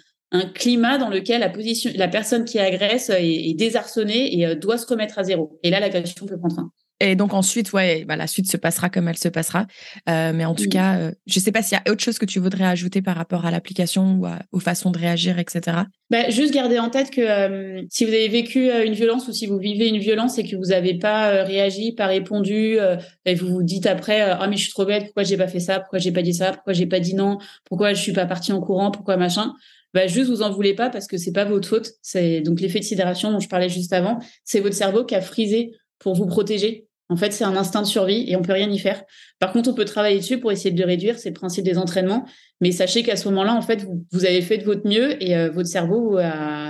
climat 0.54 0.98
dans 0.98 1.10
lequel 1.10 1.40
la 1.40 1.50
position 1.50 1.90
la 1.96 2.10
personne 2.10 2.44
qui 2.44 2.60
agresse 2.60 3.10
est, 3.10 3.54
désarçonnée 3.58 4.38
et 4.38 4.46
euh, 4.46 4.56
doit 4.56 4.78
se 4.78 4.86
remettre 4.86 5.20
à 5.20 5.24
zéro. 5.24 5.58
Et 5.64 5.70
là 5.70 5.80
l'agression 5.80 6.26
peut 6.26 6.38
prendre 6.38 6.56
fin. 6.56 6.72
Et 7.00 7.16
donc 7.16 7.34
ensuite, 7.34 7.74
ouais, 7.74 8.06
bah, 8.06 8.16
la 8.16 8.26
suite 8.26 8.50
se 8.50 8.58
passera 8.58 8.90
comme 8.90 9.08
elle 9.08 9.18
se 9.18 9.28
passera. 9.28 9.68
Euh, 10.10 10.32
mais 10.34 10.46
en 10.46 10.56
tout 10.56 10.68
cas, 10.68 10.98
euh, 10.98 11.12
je 11.28 11.40
ne 11.40 11.44
sais 11.44 11.52
pas 11.52 11.62
s'il 11.62 11.78
y 11.78 11.90
a 11.90 11.92
autre 11.92 12.04
chose 12.04 12.18
que 12.18 12.26
tu 12.26 12.40
voudrais 12.40 12.66
ajouter 12.66 13.04
par 13.04 13.16
rapport 13.16 13.46
à 13.46 13.52
l'application 13.52 14.20
ou 14.20 14.28
aux 14.52 14.60
façons 14.60 14.90
de 14.90 14.98
réagir, 14.98 15.38
etc. 15.38 15.84
Bah, 16.10 16.30
juste 16.30 16.54
garder 16.54 16.80
en 16.80 16.90
tête 16.90 17.12
que 17.12 17.22
euh, 17.22 17.84
si 17.90 18.06
vous 18.06 18.12
avez 18.12 18.30
vécu 18.30 18.72
une 18.72 18.94
violence 18.94 19.28
ou 19.28 19.32
si 19.32 19.46
vous 19.46 19.60
vivez 19.60 19.90
une 19.90 20.00
violence 20.00 20.40
et 20.40 20.44
que 20.44 20.56
vous 20.56 20.70
n'avez 20.70 20.96
pas 20.96 21.44
réagi, 21.44 21.92
pas 21.92 22.08
répondu, 22.08 22.78
et 23.26 23.36
vous 23.36 23.48
vous 23.48 23.64
dites 23.64 23.86
après, 23.86 24.22
ah 24.22 24.48
mais 24.48 24.58
je 24.58 24.64
suis 24.64 24.72
trop 24.72 24.86
bête, 24.86 25.06
pourquoi 25.06 25.24
j'ai 25.24 25.38
pas 25.38 25.48
fait 25.48 25.60
ça, 25.60 25.80
pourquoi 25.80 26.00
j'ai 26.00 26.12
pas 26.12 26.24
dit 26.24 26.34
ça, 26.34 26.52
pourquoi 26.52 26.74
j'ai 26.74 26.88
pas 26.88 27.00
dit 27.00 27.14
non, 27.14 27.38
pourquoi 27.66 27.94
je 27.94 28.02
suis 28.02 28.14
pas 28.14 28.26
partie 28.26 28.54
en 28.54 28.60
courant, 28.62 28.90
pourquoi 28.90 29.18
machin. 29.18 29.54
Bah, 29.94 30.08
juste 30.08 30.30
vous 30.30 30.42
en 30.42 30.52
voulez 30.52 30.74
pas 30.74 30.90
parce 30.90 31.08
que 31.08 31.18
c'est 31.18 31.32
pas 31.32 31.46
votre 31.46 31.68
faute. 31.68 31.92
C'est 32.02 32.42
donc 32.42 32.60
l'effet 32.60 32.80
de 32.80 32.84
sidération 32.84 33.32
dont 33.32 33.40
je 33.40 33.48
parlais 33.48 33.70
juste 33.70 33.94
avant. 33.94 34.20
C'est 34.44 34.60
votre 34.60 34.76
cerveau 34.76 35.06
qui 35.06 35.16
a 35.16 35.22
frisé 35.22 35.72
pour 36.00 36.14
vous 36.14 36.28
protéger 36.28 36.87
en 37.10 37.16
fait, 37.16 37.32
c'est 37.32 37.46
un 37.46 37.56
instinct 37.56 37.82
de 37.82 37.88
survie 37.88 38.26
et 38.28 38.36
on 38.36 38.42
peut 38.42 38.52
rien 38.52 38.70
y 38.70 38.80
faire. 38.80 39.02
Par 39.40 39.54
contre, 39.54 39.70
on 39.70 39.74
peut 39.74 39.86
travailler 39.86 40.18
dessus 40.18 40.40
pour 40.40 40.52
essayer 40.52 40.72
de 40.72 40.80
le 40.80 40.86
réduire. 40.86 41.18
C'est 41.18 41.30
le 41.30 41.36
principe 41.36 41.64
des 41.64 41.78
entraînements. 41.78 42.26
Mais 42.60 42.72
sachez 42.72 43.04
qu'à 43.04 43.16
ce 43.16 43.30
moment-là, 43.30 43.56
en 43.56 43.62
fait, 43.62 43.86
vous, 44.12 44.26
avez 44.26 44.42
fait 44.42 44.58
de 44.58 44.66
votre 44.66 44.86
mieux 44.86 45.22
et 45.24 45.38
euh, 45.38 45.50
votre 45.50 45.70
cerveau 45.70 46.20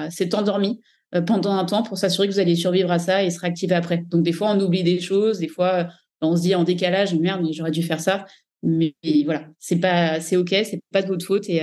s'est 0.10 0.36
endormi 0.36 0.80
euh, 1.16 1.22
pendant 1.22 1.54
un 1.54 1.66
temps 1.66 1.82
pour 1.82 1.98
s'assurer 1.98 2.28
que 2.28 2.34
vous 2.34 2.40
allez 2.40 2.56
survivre 2.56 2.92
à 2.92 3.00
ça 3.00 3.24
et 3.24 3.32
se 3.32 3.40
réactiver 3.40 3.74
après. 3.74 4.04
Donc, 4.10 4.24
des 4.24 4.32
fois, 4.32 4.52
on 4.52 4.60
oublie 4.60 4.84
des 4.84 5.00
choses. 5.00 5.40
Des 5.40 5.48
fois, 5.48 5.74
euh, 5.74 5.84
on 6.22 6.36
se 6.36 6.44
dit 6.44 6.54
en 6.54 6.64
décalage, 6.64 7.16
merde, 7.16 7.44
j'aurais 7.52 7.72
dû 7.72 7.82
faire 7.82 8.00
ça. 8.00 8.26
Mais, 8.62 8.94
voilà, 9.26 9.48
c'est 9.58 9.80
pas, 9.80 10.20
c'est 10.20 10.36
ok, 10.36 10.50
c'est 10.50 10.82
pas 10.92 11.02
de 11.02 11.08
votre 11.08 11.26
faute 11.26 11.48
et 11.48 11.62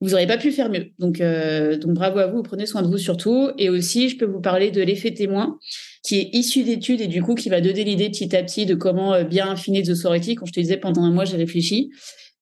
vous 0.00 0.10
n'auriez 0.10 0.26
pas 0.26 0.36
pu 0.36 0.50
faire 0.50 0.68
mieux. 0.68 0.88
Donc, 0.98 1.22
donc 1.22 1.94
bravo 1.94 2.18
à 2.18 2.26
vous. 2.26 2.42
Prenez 2.42 2.66
soin 2.66 2.82
de 2.82 2.88
vous 2.88 2.98
surtout. 2.98 3.50
Et 3.56 3.70
aussi, 3.70 4.08
je 4.08 4.18
peux 4.18 4.24
vous 4.24 4.40
parler 4.40 4.72
de 4.72 4.82
l'effet 4.82 5.14
témoin 5.14 5.58
qui 6.02 6.18
est 6.18 6.30
issu 6.34 6.64
d'études 6.64 7.00
et 7.00 7.06
du 7.06 7.22
coup 7.22 7.34
qui 7.34 7.48
va 7.48 7.60
donner 7.60 7.84
l'idée 7.84 8.10
petit 8.10 8.34
à 8.36 8.42
petit 8.42 8.66
de 8.66 8.74
comment 8.74 9.14
euh, 9.14 9.24
bien 9.24 9.50
affiner 9.50 9.82
The 9.82 9.94
Sorority. 9.94 10.34
Quand 10.34 10.46
je 10.46 10.52
te 10.52 10.60
disais 10.60 10.76
pendant 10.76 11.02
un 11.02 11.12
mois, 11.12 11.24
j'ai 11.24 11.36
réfléchi. 11.36 11.90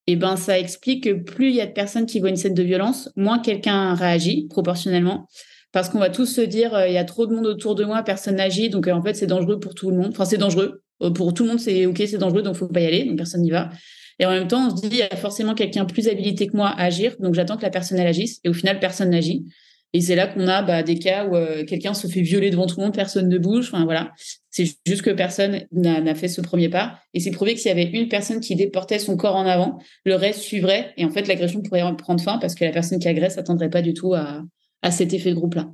Et 0.06 0.14
eh 0.14 0.16
ben, 0.16 0.36
ça 0.36 0.58
explique 0.58 1.04
que 1.04 1.12
plus 1.12 1.50
il 1.50 1.56
y 1.56 1.60
a 1.60 1.66
de 1.66 1.72
personnes 1.72 2.06
qui 2.06 2.20
voient 2.20 2.30
une 2.30 2.36
scène 2.36 2.54
de 2.54 2.62
violence, 2.62 3.10
moins 3.16 3.38
quelqu'un 3.38 3.94
réagit 3.94 4.48
proportionnellement. 4.48 5.28
Parce 5.72 5.88
qu'on 5.88 5.98
va 5.98 6.10
tous 6.10 6.26
se 6.26 6.40
dire, 6.40 6.74
euh, 6.74 6.88
il 6.88 6.94
y 6.94 6.98
a 6.98 7.04
trop 7.04 7.26
de 7.26 7.34
monde 7.34 7.46
autour 7.46 7.74
de 7.74 7.84
moi, 7.84 8.02
personne 8.02 8.36
n'agit, 8.36 8.70
donc 8.70 8.88
euh, 8.88 8.92
en 8.92 9.02
fait, 9.02 9.14
c'est 9.14 9.26
dangereux 9.26 9.60
pour 9.60 9.74
tout 9.74 9.90
le 9.90 9.96
monde. 9.96 10.08
Enfin, 10.10 10.24
c'est 10.24 10.38
dangereux. 10.38 10.82
Pour 11.14 11.32
tout 11.32 11.44
le 11.44 11.50
monde, 11.50 11.60
c'est 11.60 11.86
OK, 11.86 11.96
c'est 11.98 12.18
dangereux, 12.18 12.42
donc 12.42 12.56
faut 12.56 12.68
pas 12.68 12.80
y 12.80 12.86
aller, 12.86 13.04
donc 13.04 13.16
personne 13.16 13.40
n'y 13.42 13.50
va. 13.50 13.70
Et 14.18 14.26
en 14.26 14.30
même 14.30 14.48
temps, 14.48 14.66
on 14.66 14.76
se 14.76 14.82
dit, 14.82 14.88
il 14.90 14.98
y 14.98 15.02
a 15.02 15.16
forcément 15.16 15.54
quelqu'un 15.54 15.86
plus 15.86 16.08
habilité 16.08 16.46
que 16.46 16.56
moi 16.56 16.68
à 16.68 16.84
agir, 16.84 17.16
donc 17.20 17.34
j'attends 17.34 17.56
que 17.56 17.62
la 17.62 17.70
personne 17.70 17.98
agisse. 17.98 18.40
Et 18.44 18.50
au 18.50 18.52
final, 18.52 18.78
personne 18.78 19.10
n'agit. 19.10 19.46
Et 19.92 20.00
c'est 20.00 20.14
là 20.14 20.29
qu'on 20.29 20.46
a 20.46 20.62
bah, 20.62 20.83
des 20.83 20.98
cas 20.98 21.26
où 21.26 21.35
euh, 21.35 21.64
quelqu'un 21.64 21.94
se 21.94 22.07
fait 22.07 22.20
violer 22.20 22.50
devant 22.50 22.66
tout 22.66 22.79
le 22.79 22.85
monde, 22.85 22.94
personne 22.94 23.29
ne 23.29 23.38
bouge. 23.38 23.70
Enfin 23.72 23.85
voilà, 23.85 24.12
c'est 24.50 24.66
juste 24.87 25.03
que 25.03 25.11
personne 25.11 25.62
n'a 25.72 26.14
fait 26.14 26.29
ce 26.29 26.40
premier 26.40 26.68
pas. 26.68 27.00
Et 27.12 27.20
c'est 27.20 27.33
prouvé 27.33 27.55
que 27.55 27.61
s'il 27.61 27.68
y 27.68 27.72
avait 27.72 27.90
une 27.90 28.09
personne 28.09 28.40
qui 28.40 28.55
déportait 28.55 29.00
son 29.00 29.16
corps 29.16 29.37
en 29.37 29.46
avant, 29.46 29.81
le 30.05 30.14
reste 30.14 30.40
suivrait. 30.40 30.92
Et 30.96 31.05
en 31.05 31.11
fait, 31.11 31.26
l'agression 31.26 31.62
pourrait 31.62 31.83
prendre 31.96 32.22
fin 32.22 32.38
parce 32.38 32.55
que 32.55 32.64
la 32.64 32.70
personne 32.70 33.00
qui 33.00 33.09
agresse 33.09 33.37
n'attendrait 33.37 33.70
pas 33.70 33.83
du 33.83 33.94
tout 33.94 34.14
à, 34.14 34.42
à 34.83 34.90
cet 34.90 35.12
effet 35.12 35.31
de 35.31 35.35
groupe-là. 35.35 35.68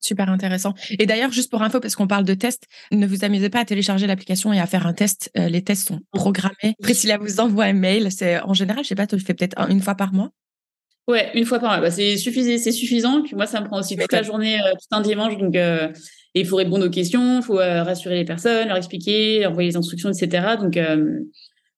Super 0.00 0.28
intéressant. 0.28 0.74
Et 0.98 1.06
d'ailleurs, 1.06 1.32
juste 1.32 1.50
pour 1.50 1.62
info, 1.62 1.80
parce 1.80 1.96
qu'on 1.96 2.06
parle 2.06 2.26
de 2.26 2.34
tests, 2.34 2.64
ne 2.92 3.06
vous 3.06 3.24
amusez 3.24 3.48
pas 3.48 3.60
à 3.60 3.64
télécharger 3.64 4.06
l'application 4.06 4.52
et 4.52 4.60
à 4.60 4.66
faire 4.66 4.86
un 4.86 4.92
test. 4.92 5.30
Euh, 5.38 5.48
les 5.48 5.62
tests 5.62 5.88
sont 5.88 6.00
programmés. 6.12 6.74
Priscilla 6.82 7.16
vous 7.16 7.40
envoie 7.40 7.64
un 7.64 7.72
mail. 7.72 8.12
C'est 8.12 8.38
en 8.40 8.52
général, 8.52 8.84
je 8.84 8.88
sais 8.88 8.94
pas, 8.94 9.06
tu 9.06 9.16
le 9.16 9.22
fais 9.22 9.32
peut-être 9.32 9.58
une 9.70 9.80
fois 9.80 9.94
par 9.94 10.12
mois? 10.12 10.28
Ouais, 11.06 11.30
une 11.34 11.44
fois 11.44 11.58
par 11.58 11.70
mois. 11.70 11.80
Bah, 11.80 11.90
c'est 11.90 12.16
suffisant, 12.16 12.62
c'est 12.62 12.72
suffisant. 12.72 13.22
Puis 13.22 13.36
moi, 13.36 13.46
ça 13.46 13.60
me 13.60 13.66
prend 13.66 13.78
aussi 13.78 13.96
toute 13.96 14.12
la 14.12 14.22
journée, 14.22 14.58
euh, 14.60 14.72
tout 14.72 14.96
un 14.96 15.00
dimanche. 15.00 15.36
Donc, 15.36 15.54
euh, 15.56 15.88
il 16.34 16.46
faut 16.46 16.56
répondre 16.56 16.86
aux 16.86 16.90
questions, 16.90 17.38
il 17.40 17.42
faut 17.42 17.56
rassurer 17.56 18.16
les 18.16 18.24
personnes, 18.24 18.68
leur 18.68 18.76
expliquer, 18.76 19.46
envoyer 19.46 19.70
les 19.70 19.76
instructions, 19.76 20.10
etc. 20.10 20.56
Donc, 20.60 20.76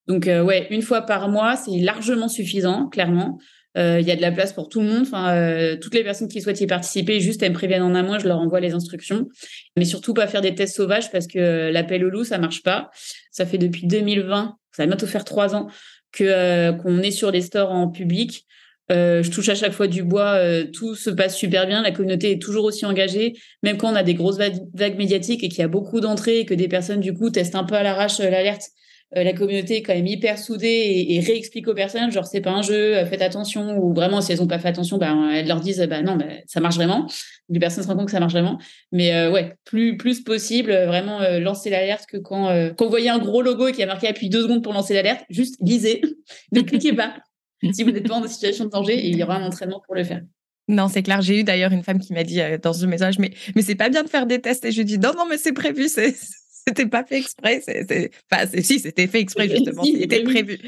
donc 0.08 0.24
ouais, 0.24 0.66
une 0.70 0.80
fois 0.80 1.02
par 1.02 1.28
mois, 1.28 1.56
c'est 1.56 1.76
largement 1.78 2.28
suffisant, 2.28 2.86
clairement. 2.88 3.38
Euh, 3.76 4.00
il 4.00 4.06
y 4.06 4.10
a 4.10 4.16
de 4.16 4.22
la 4.22 4.32
place 4.32 4.52
pour 4.52 4.68
tout 4.68 4.80
le 4.80 4.86
monde. 4.86 5.02
Enfin, 5.02 5.34
euh, 5.36 5.76
toutes 5.76 5.94
les 5.94 6.02
personnes 6.02 6.28
qui 6.28 6.40
souhaitent 6.40 6.60
y 6.60 6.66
participer, 6.66 7.20
juste 7.20 7.42
elles 7.42 7.50
me 7.50 7.54
préviennent 7.54 7.82
en 7.82 7.94
amont, 7.94 8.18
je 8.18 8.26
leur 8.26 8.38
envoie 8.38 8.60
les 8.60 8.72
instructions. 8.72 9.28
Mais 9.76 9.84
surtout 9.84 10.14
pas 10.14 10.26
faire 10.26 10.40
des 10.40 10.54
tests 10.54 10.76
sauvages 10.76 11.10
parce 11.10 11.26
que 11.26 11.38
euh, 11.38 11.70
l'appel 11.70 12.04
au 12.04 12.08
loup, 12.08 12.24
ça 12.24 12.38
marche 12.38 12.62
pas. 12.62 12.90
Ça 13.30 13.44
fait 13.44 13.58
depuis 13.58 13.86
2020, 13.86 14.56
ça 14.72 14.82
va 14.82 14.86
bientôt 14.86 15.06
faire 15.06 15.24
trois 15.24 15.54
ans 15.54 15.68
que 16.12 16.70
qu'on 16.80 17.00
est 17.00 17.10
sur 17.10 17.30
les 17.30 17.42
stores 17.42 17.70
en 17.70 17.88
public. 17.88 18.46
Je 18.90 19.30
touche 19.30 19.48
à 19.48 19.54
chaque 19.54 19.72
fois 19.72 19.86
du 19.86 20.02
bois, 20.02 20.38
tout 20.72 20.94
se 20.94 21.10
passe 21.10 21.36
super 21.36 21.66
bien, 21.66 21.82
la 21.82 21.90
communauté 21.90 22.32
est 22.32 22.42
toujours 22.42 22.64
aussi 22.64 22.86
engagée, 22.86 23.34
même 23.62 23.76
quand 23.76 23.92
on 23.92 23.96
a 23.96 24.02
des 24.02 24.14
grosses 24.14 24.38
vagues 24.38 24.96
médiatiques 24.96 25.42
et 25.42 25.48
qu'il 25.48 25.58
y 25.58 25.64
a 25.64 25.68
beaucoup 25.68 26.00
d'entrées 26.00 26.40
et 26.40 26.44
que 26.46 26.54
des 26.54 26.68
personnes 26.68 27.00
du 27.00 27.12
coup 27.12 27.30
testent 27.30 27.56
un 27.56 27.64
peu 27.64 27.74
à 27.74 27.82
l'arrache 27.82 28.18
l'alerte 28.18 28.70
euh, 29.16 29.22
la 29.22 29.32
communauté 29.32 29.76
est 29.76 29.82
quand 29.82 29.94
même 29.94 30.06
hyper 30.06 30.36
soudée 30.36 31.06
et, 31.08 31.20
réexplique 31.20 31.68
aux 31.68 31.74
personnes, 31.74 32.10
genre 32.10 32.26
c'est 32.26 32.40
pas 32.40 32.50
un 32.50 32.62
jeu, 32.62 32.96
euh, 32.96 33.06
faites 33.06 33.22
attention, 33.22 33.78
ou 33.78 33.94
vraiment 33.94 34.20
si 34.20 34.32
elles 34.32 34.42
ont 34.42 34.48
pas 34.48 34.58
fait 34.58 34.66
attention, 34.66 34.98
ben 34.98 35.30
elles 35.30 35.46
leur 35.46 35.60
disent 35.60 35.80
bah 35.88 36.02
non, 36.02 36.16
ben, 36.16 36.42
ça 36.46 36.60
marche 36.60 36.74
vraiment. 36.74 37.06
Les 37.48 37.60
personnes 37.60 37.84
se 37.84 37.88
rendent 37.88 37.98
compte 37.98 38.06
que 38.06 38.12
ça 38.12 38.18
marche 38.18 38.32
vraiment. 38.32 38.58
Mais 38.90 39.14
euh, 39.14 39.30
ouais, 39.30 39.54
plus 39.64 39.96
plus 39.96 40.22
possible, 40.22 40.72
vraiment 40.86 41.20
lancer 41.38 41.70
l'alerte 41.70 42.06
que 42.06 42.16
quand 42.16 42.46
quand 42.76 42.84
vous 42.84 42.90
voyez 42.90 43.08
un 43.08 43.18
gros 43.18 43.42
logo 43.42 43.70
qui 43.70 43.82
a 43.82 43.86
marqué 43.86 44.08
appuie 44.08 44.28
deux 44.28 44.42
secondes 44.42 44.62
pour 44.62 44.72
lancer 44.72 44.94
l'alerte, 44.94 45.24
juste 45.30 45.56
lisez, 45.60 46.02
ne 46.52 46.62
cliquez 46.62 46.92
pas. 46.92 47.14
si 47.72 47.82
vous 47.82 47.90
n'êtes 47.90 48.08
pas 48.08 48.14
en 48.14 48.26
situation 48.26 48.64
de 48.64 48.70
danger, 48.70 48.94
et 48.94 49.08
il 49.08 49.16
y 49.16 49.22
aura 49.22 49.36
un 49.36 49.46
entraînement 49.46 49.82
pour 49.84 49.94
le 49.94 50.04
faire. 50.04 50.22
Non, 50.68 50.88
c'est 50.88 51.02
clair. 51.02 51.22
J'ai 51.22 51.40
eu 51.40 51.44
d'ailleurs 51.44 51.72
une 51.72 51.84
femme 51.84 52.00
qui 52.00 52.12
m'a 52.12 52.24
dit 52.24 52.40
dans 52.60 52.84
un 52.84 52.86
message, 52.88 53.18
mais, 53.18 53.30
mais 53.54 53.62
c'est 53.62 53.76
pas 53.76 53.88
bien 53.88 54.02
de 54.02 54.08
faire 54.08 54.26
des 54.26 54.40
tests. 54.40 54.64
Et 54.64 54.72
je 54.72 54.78
lui 54.78 54.84
dis, 54.84 54.98
non, 54.98 55.12
non, 55.16 55.24
mais 55.28 55.38
c'est 55.38 55.52
prévu, 55.52 55.88
c'était 56.66 56.86
pas 56.86 57.04
fait 57.04 57.18
exprès. 57.18 57.60
C'est, 57.64 58.10
enfin, 58.30 58.46
si, 58.62 58.80
c'était 58.80 59.06
fait 59.06 59.20
exprès 59.20 59.48
justement. 59.56 59.84
C'était 59.84 60.24
prévu. 60.24 60.58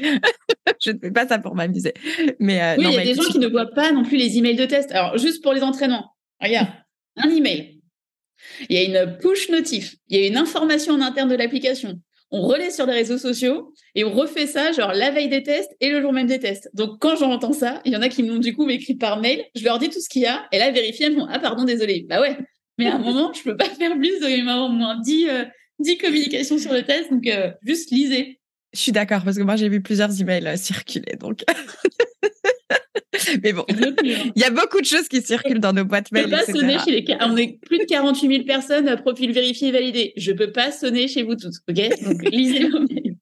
je 0.81 0.91
ne 0.91 0.99
fais 0.99 1.11
pas 1.11 1.27
ça 1.27 1.39
pour 1.39 1.55
m'amuser. 1.55 1.93
Mais 2.39 2.61
euh, 2.61 2.75
oui, 2.77 2.85
il 2.87 2.93
y 2.93 2.97
a 2.97 3.03
des 3.03 3.13
gens 3.15 3.29
qui 3.29 3.39
ne 3.39 3.47
voient 3.47 3.71
pas 3.71 3.91
non 3.91 4.03
plus 4.03 4.17
les 4.17 4.37
emails 4.37 4.55
de 4.55 4.65
test. 4.65 4.91
Alors, 4.91 5.17
juste 5.17 5.43
pour 5.43 5.53
les 5.53 5.61
entraînements, 5.61 6.11
regarde, 6.41 6.69
un 7.17 7.29
email. 7.29 7.81
Il 8.69 8.77
y 8.77 8.79
a 8.79 8.83
une 8.83 9.17
push 9.17 9.49
notif. 9.49 9.95
Il 10.07 10.19
y 10.19 10.23
a 10.23 10.27
une 10.27 10.37
information 10.37 10.93
en 10.93 11.01
interne 11.01 11.29
de 11.29 11.35
l'application. 11.35 11.99
On 12.31 12.41
relaie 12.41 12.69
sur 12.69 12.85
des 12.85 12.93
réseaux 12.93 13.17
sociaux 13.17 13.73
et 13.95 14.03
on 14.03 14.11
refait 14.11 14.45
ça, 14.45 14.71
genre 14.71 14.93
la 14.93 15.09
veille 15.09 15.29
des 15.29 15.41
tests 15.41 15.71
et 15.79 15.89
le 15.89 16.01
jour 16.01 16.13
même 16.13 16.27
des 16.27 16.39
tests. 16.39 16.69
Donc, 16.73 16.99
quand 16.99 17.15
j'entends 17.15 17.53
ça, 17.53 17.81
il 17.85 17.93
y 17.93 17.97
en 17.97 18.01
a 18.01 18.09
qui 18.09 18.21
m'ont 18.21 18.37
du 18.37 18.55
coup 18.55 18.69
écrit 18.69 18.95
par 18.95 19.19
mail. 19.19 19.43
Je 19.55 19.63
leur 19.63 19.79
dis 19.79 19.89
tout 19.89 19.99
ce 19.99 20.09
qu'il 20.09 20.21
y 20.21 20.27
a 20.27 20.47
et 20.51 20.59
là, 20.59 20.71
vérifient, 20.71 21.05
elles 21.05 21.15
font 21.15 21.27
Ah, 21.29 21.39
pardon, 21.39 21.63
désolé. 21.63 22.05
Bah 22.07 22.21
ouais. 22.21 22.37
Mais 22.77 22.87
à 22.87 22.95
un 22.95 22.99
moment, 22.99 23.33
je 23.33 23.41
peux 23.43 23.57
pas 23.57 23.65
faire 23.65 23.93
plus. 23.97 24.13
Il 24.21 24.45
m'a 24.45 24.61
au 24.61 24.69
moins 24.69 24.99
dit 25.01 25.27
10 25.79 25.97
communications 25.97 26.57
sur 26.57 26.73
le 26.73 26.83
test, 26.83 27.09
donc 27.09 27.25
euh, 27.27 27.51
juste 27.63 27.91
lisez. 27.91 28.39
Je 28.73 28.79
suis 28.79 28.91
d'accord, 28.91 29.23
parce 29.23 29.37
que 29.37 29.43
moi, 29.43 29.55
j'ai 29.55 29.69
vu 29.69 29.81
plusieurs 29.81 30.21
emails 30.21 30.47
euh, 30.47 30.55
circuler, 30.55 31.15
donc. 31.19 31.43
Mais 33.43 33.53
bon, 33.53 33.65
il 34.03 34.31
y 34.35 34.43
a 34.43 34.49
beaucoup 34.49 34.79
de 34.79 34.85
choses 34.85 35.07
qui 35.07 35.21
circulent 35.21 35.59
dans 35.59 35.73
nos 35.73 35.85
boîtes 35.85 36.11
mail. 36.11 36.25
Je 36.25 36.29
peux 36.29 36.45
pas 36.45 36.59
sonner 36.59 36.77
chez 36.79 36.91
les. 36.91 37.05
On 37.21 37.35
est 37.37 37.59
plus 37.65 37.79
de 37.79 37.85
48 37.85 38.27
000 38.27 38.43
personnes, 38.43 38.87
à 38.87 38.97
profil 38.97 39.31
vérifié 39.31 39.69
et 39.69 39.71
validé. 39.71 40.13
Je 40.17 40.31
peux 40.31 40.51
pas 40.51 40.71
sonner 40.71 41.07
chez 41.07 41.23
vous 41.23 41.35
toutes, 41.35 41.55
ok? 41.69 42.03
Donc 42.03 42.23
lisez 42.31 42.59
le. 42.59 42.69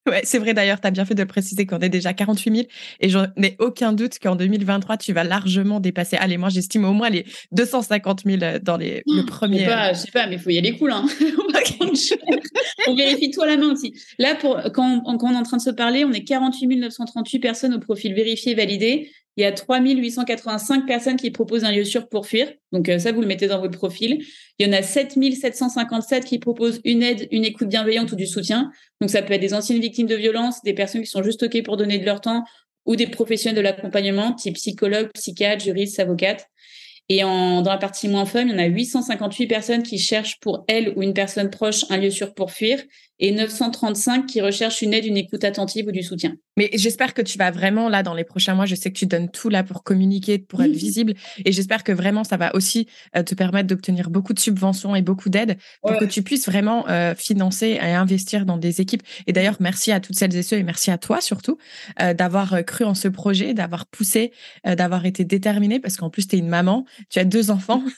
Ouais, 0.08 0.22
c'est 0.24 0.40
vrai 0.40 0.54
d'ailleurs, 0.54 0.80
tu 0.80 0.88
as 0.88 0.92
bien 0.92 1.06
fait 1.06 1.16
de 1.16 1.24
préciser 1.26 1.66
qu'on 1.66 1.80
est 1.80 1.90
déjà 1.90 2.14
48 2.14 2.56
000 2.56 2.68
et 3.02 3.10
j'en 3.10 3.26
ai 3.42 3.56
aucun 3.60 3.92
doute 3.92 4.20
qu'en 4.20 4.36
2023, 4.36 4.98
tu 4.98 5.12
vas 5.12 5.24
largement 5.24 5.80
dépasser. 5.80 6.16
Allez, 6.18 6.38
moi, 6.38 6.50
j'estime 6.50 6.86
au 6.86 6.94
moins 6.94 7.10
les 7.10 7.26
250 7.52 8.22
000 8.26 8.38
dans 8.62 8.78
les, 8.78 9.04
le 9.06 9.26
premier. 9.26 9.60
Je 9.60 9.64
sais 9.64 9.70
pas, 9.70 9.94
je 9.94 10.00
sais 10.00 10.12
pas 10.12 10.28
mais 10.28 10.36
il 10.36 10.40
faut 10.40 10.50
y 10.50 10.58
aller 10.58 10.78
cool. 10.78 10.92
Hein. 10.92 11.06
on 12.88 12.96
vérifie 12.96 13.32
tout 13.32 13.42
à 13.42 13.48
la 13.48 13.58
main 13.58 13.72
aussi. 13.72 13.94
Là, 14.18 14.36
pour, 14.36 14.60
quand, 14.74 15.02
quand 15.02 15.28
on 15.30 15.34
est 15.34 15.38
en 15.38 15.44
train 15.44 15.58
de 15.58 15.62
se 15.62 15.70
parler, 15.70 16.06
on 16.06 16.12
est 16.12 16.24
48 16.24 16.68
938 16.78 17.40
personnes 17.40 17.74
au 17.74 17.80
profil 17.80 18.14
vérifié 18.14 18.54
et 18.54 18.56
validé. 18.56 19.12
Il 19.38 19.42
y 19.42 19.46
a 19.46 19.52
3885 19.52 20.88
personnes 20.88 21.16
qui 21.16 21.30
proposent 21.30 21.64
un 21.64 21.72
lieu 21.72 21.84
sûr 21.84 22.10
pour 22.10 22.26
fuir. 22.26 22.52
Donc 22.72 22.90
euh, 22.90 22.98
ça, 22.98 23.12
vous 23.12 23.22
le 23.22 23.28
mettez 23.28 23.48
dans 23.48 23.62
votre 23.62 23.78
profil. 23.78 24.26
Il 24.58 24.68
y 24.68 24.70
en 24.70 24.74
a 24.74 24.82
7757 24.82 26.26
qui 26.26 26.40
proposent 26.40 26.82
une 26.84 27.04
aide, 27.04 27.28
une 27.32 27.46
écoute 27.46 27.70
bienveillante 27.70 28.12
ou 28.12 28.16
du 28.16 28.26
soutien. 28.26 28.72
Donc 29.00 29.12
ça 29.12 29.22
peut 29.22 29.34
être 29.34 29.42
des 29.42 29.54
anciennes 29.54 29.80
victimes 29.80 30.08
de 30.08 30.16
violence, 30.16 30.64
des 30.64 30.74
personnes 30.74 31.02
qui 31.02 31.08
sont 31.08 31.22
juste 31.22 31.44
OK 31.44 31.62
pour 31.64 31.78
donner 31.78 32.00
de 32.00 32.06
leur 32.06 32.20
temps 32.20 32.44
ou 32.86 32.96
des 32.96 33.06
professionnels 33.06 33.58
de 33.58 33.62
l'accompagnement, 33.62 34.34
type 34.34 34.56
psychologue, 34.56 35.10
psychiatre, 35.14 35.64
juriste, 35.64 36.00
avocate. 36.00 36.48
Et 37.10 37.22
dans 37.22 37.64
la 37.64 37.78
partie 37.78 38.10
moins 38.10 38.26
fun, 38.26 38.42
il 38.42 38.52
y 38.52 38.54
en 38.54 38.58
a 38.58 38.66
858 38.66 39.48
personnes 39.48 39.84
qui 39.84 39.98
cherchent 39.98 40.40
pour 40.40 40.66
elle 40.68 40.94
ou 40.96 41.04
une 41.04 41.14
personne 41.14 41.50
proche 41.50 41.86
un 41.90 41.98
lieu 41.98 42.10
sûr 42.10 42.34
pour 42.34 42.52
fuir 42.52 42.82
et 43.20 43.32
935 43.32 44.26
qui 44.26 44.42
recherchent 44.42 44.82
une 44.82 44.94
aide, 44.94 45.06
une 45.06 45.18
écoute 45.18 45.44
attentive 45.44 45.88
ou 45.88 45.92
du 45.92 46.04
soutien. 46.04 46.36
Mais 46.58 46.70
j'espère 46.74 47.14
que 47.14 47.22
tu 47.22 47.38
vas 47.38 47.52
vraiment, 47.52 47.88
là, 47.88 48.04
dans 48.04 48.16
les 48.16 48.24
prochains 48.24 48.56
mois, 48.56 48.66
je 48.66 48.76
sais 48.76 48.92
que 48.92 48.98
tu 48.98 49.06
donnes 49.06 49.30
tout 49.30 49.50
là 49.50 49.64
pour 49.64 49.84
communiquer, 49.84 50.40
pour 50.40 50.62
être 50.64 50.72
visible. 50.76 51.14
Et 51.46 51.52
j'espère 51.52 51.84
que 51.84 51.92
vraiment, 51.92 52.24
ça 52.24 52.36
va 52.36 52.54
aussi 52.56 52.88
euh, 53.16 53.24
te 53.24 53.36
permettre 53.36 53.68
d'obtenir 53.68 54.10
beaucoup 54.10 54.34
de 54.34 54.40
subventions 54.40 54.96
et 54.96 55.02
beaucoup 55.02 55.30
d'aides 55.30 55.58
pour 55.82 55.98
que 55.98 56.06
tu 56.06 56.24
puisses 56.24 56.48
vraiment 56.48 56.88
euh, 56.90 57.16
financer 57.16 57.78
et 57.82 57.94
investir 57.94 58.46
dans 58.46 58.58
des 58.58 58.82
équipes. 58.82 59.04
Et 59.28 59.34
d'ailleurs, 59.34 59.58
merci 59.60 59.92
à 59.92 60.00
toutes 60.00 60.16
celles 60.16 60.36
et 60.36 60.44
ceux 60.44 60.58
et 60.58 60.64
merci 60.64 60.92
à 60.92 60.98
toi 60.98 61.22
surtout 61.22 61.58
euh, 62.02 62.14
d'avoir 62.14 62.66
cru 62.66 62.86
en 62.86 62.96
ce 62.96 63.08
projet, 63.08 63.54
d'avoir 63.54 63.86
poussé, 63.86 64.32
d'avoir 64.66 65.06
été 65.06 65.24
déterminé 65.26 65.80
parce 65.80 65.98
qu'en 65.98 66.10
plus, 66.10 66.28
tu 66.28 66.36
es 66.36 66.40
une 66.40 66.50
maman, 66.50 66.86
tu 67.10 67.20
as 67.20 67.26
deux 67.26 67.52
enfants. 67.52 67.84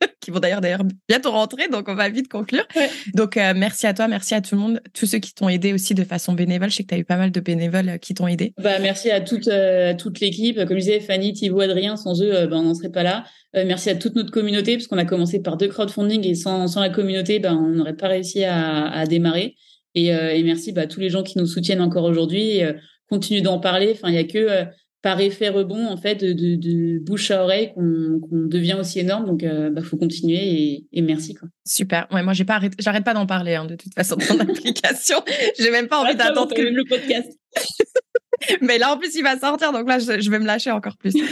qui 0.20 0.30
vont 0.30 0.40
d'ailleurs 0.40 0.60
d'ailleurs 0.60 0.82
bientôt 1.08 1.30
rentrer, 1.30 1.68
donc 1.68 1.88
on 1.88 1.94
va 1.94 2.08
vite 2.08 2.28
conclure. 2.28 2.66
Donc 3.14 3.36
merci 3.36 3.86
à 3.86 3.94
toi, 3.94 4.08
merci 4.08 4.34
à 4.34 4.40
tout 4.40 4.54
le 4.54 4.57
monde, 4.57 4.57
tous 4.94 5.06
ceux 5.06 5.18
qui 5.18 5.34
t'ont 5.34 5.48
aidé 5.48 5.72
aussi 5.72 5.94
de 5.94 6.04
façon 6.04 6.32
bénévole. 6.32 6.70
Je 6.70 6.76
sais 6.76 6.82
que 6.82 6.88
tu 6.88 6.94
as 6.94 6.98
eu 6.98 7.04
pas 7.04 7.16
mal 7.16 7.30
de 7.30 7.40
bénévoles 7.40 7.98
qui 8.00 8.14
t'ont 8.14 8.26
aidé. 8.26 8.52
Bah, 8.58 8.78
merci 8.78 9.10
à 9.10 9.20
toute, 9.20 9.48
euh, 9.48 9.94
l'équipe. 10.20 10.56
Comme 10.64 10.76
je 10.76 10.82
disais, 10.82 11.00
Fanny, 11.00 11.32
Thibaut, 11.32 11.60
Adrien, 11.60 11.96
sans 11.96 12.22
eux, 12.22 12.34
euh, 12.34 12.46
bah, 12.46 12.56
on 12.58 12.62
n'en 12.62 12.74
serait 12.74 12.90
pas 12.90 13.02
là. 13.02 13.24
Euh, 13.56 13.64
merci 13.66 13.90
à 13.90 13.94
toute 13.94 14.14
notre 14.14 14.30
communauté, 14.30 14.76
parce 14.76 14.86
qu'on 14.86 14.98
a 14.98 15.04
commencé 15.04 15.40
par 15.40 15.56
deux 15.56 15.68
crowdfunding 15.68 16.26
et 16.26 16.34
sans, 16.34 16.74
la 16.80 16.90
communauté, 16.90 17.38
bah, 17.38 17.54
on 17.54 17.68
n'aurait 17.68 17.96
pas 17.96 18.08
réussi 18.08 18.44
à, 18.44 19.04
démarrer. 19.06 19.56
Et, 19.94 20.12
merci 20.42 20.72
à 20.76 20.86
tous 20.86 21.00
les 21.00 21.10
gens 21.10 21.22
qui 21.22 21.38
nous 21.38 21.46
soutiennent 21.46 21.80
encore 21.80 22.04
aujourd'hui. 22.04 22.60
continue 23.08 23.40
d'en 23.40 23.58
parler. 23.58 23.92
Enfin, 23.94 24.08
il 24.08 24.12
n'y 24.12 24.18
a 24.18 24.24
que 24.24 24.66
par 25.02 25.20
effet 25.20 25.48
rebond 25.48 25.86
en 25.86 25.96
fait 25.96 26.16
de, 26.16 26.32
de, 26.32 26.98
bouche 26.98 27.30
à 27.30 27.42
oreille 27.42 27.72
qu'on 27.74 28.20
devient 28.30 28.76
aussi 28.80 28.98
énorme 28.98 29.26
donc 29.26 29.42
il 29.42 29.70
bah, 29.72 29.82
faut 29.82 29.96
continuer 29.96 30.86
et, 30.92 31.02
merci 31.02 31.34
quoi 31.34 31.48
super 31.64 32.08
ouais 32.10 32.22
moi 32.22 32.32
j'ai 32.32 32.44
pas 32.44 32.60
j'arrête 32.78 33.04
pas 33.04 33.14
d'en 33.14 33.26
parler 33.26 33.54
hein, 33.54 33.64
de 33.64 33.76
toute 33.76 33.94
façon 33.94 34.16
dans 34.16 34.26
ton 34.26 34.40
application 34.40 35.18
j'ai 35.58 35.70
même 35.70 35.86
pas 35.86 36.02
envie 36.02 36.16
d'attendre 36.16 36.52
que 36.54 36.62
le 36.62 36.84
podcast 36.88 37.30
Mais 38.60 38.78
là, 38.78 38.92
en 38.92 38.98
plus, 38.98 39.14
il 39.14 39.22
va 39.22 39.38
sortir, 39.38 39.72
donc 39.72 39.88
là, 39.88 39.98
je, 39.98 40.30
vais 40.30 40.38
me 40.38 40.46
lâcher 40.46 40.70
encore 40.70 40.96
plus. 40.96 41.14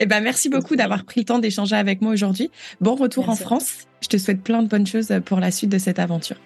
Eh 0.00 0.06
ben, 0.06 0.20
merci 0.20 0.48
beaucoup 0.48 0.76
d'avoir 0.76 1.04
pris 1.04 1.20
le 1.20 1.24
temps 1.26 1.38
d'échanger 1.38 1.76
avec 1.76 2.00
moi 2.00 2.12
aujourd'hui. 2.12 2.50
Bon 2.80 2.94
retour 2.94 3.28
en 3.28 3.36
France. 3.36 3.86
Je 4.00 4.08
te 4.08 4.16
souhaite 4.16 4.42
plein 4.42 4.62
de 4.62 4.68
bonnes 4.68 4.86
choses 4.86 5.12
pour 5.26 5.40
la 5.40 5.50
suite 5.50 5.70
de 5.70 5.78
cette 5.78 5.98
aventure. 5.98 6.36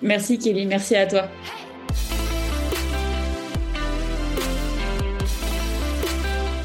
Merci 0.00 0.38
Kelly, 0.38 0.64
merci 0.64 0.96
à 0.96 1.06
toi. 1.06 1.28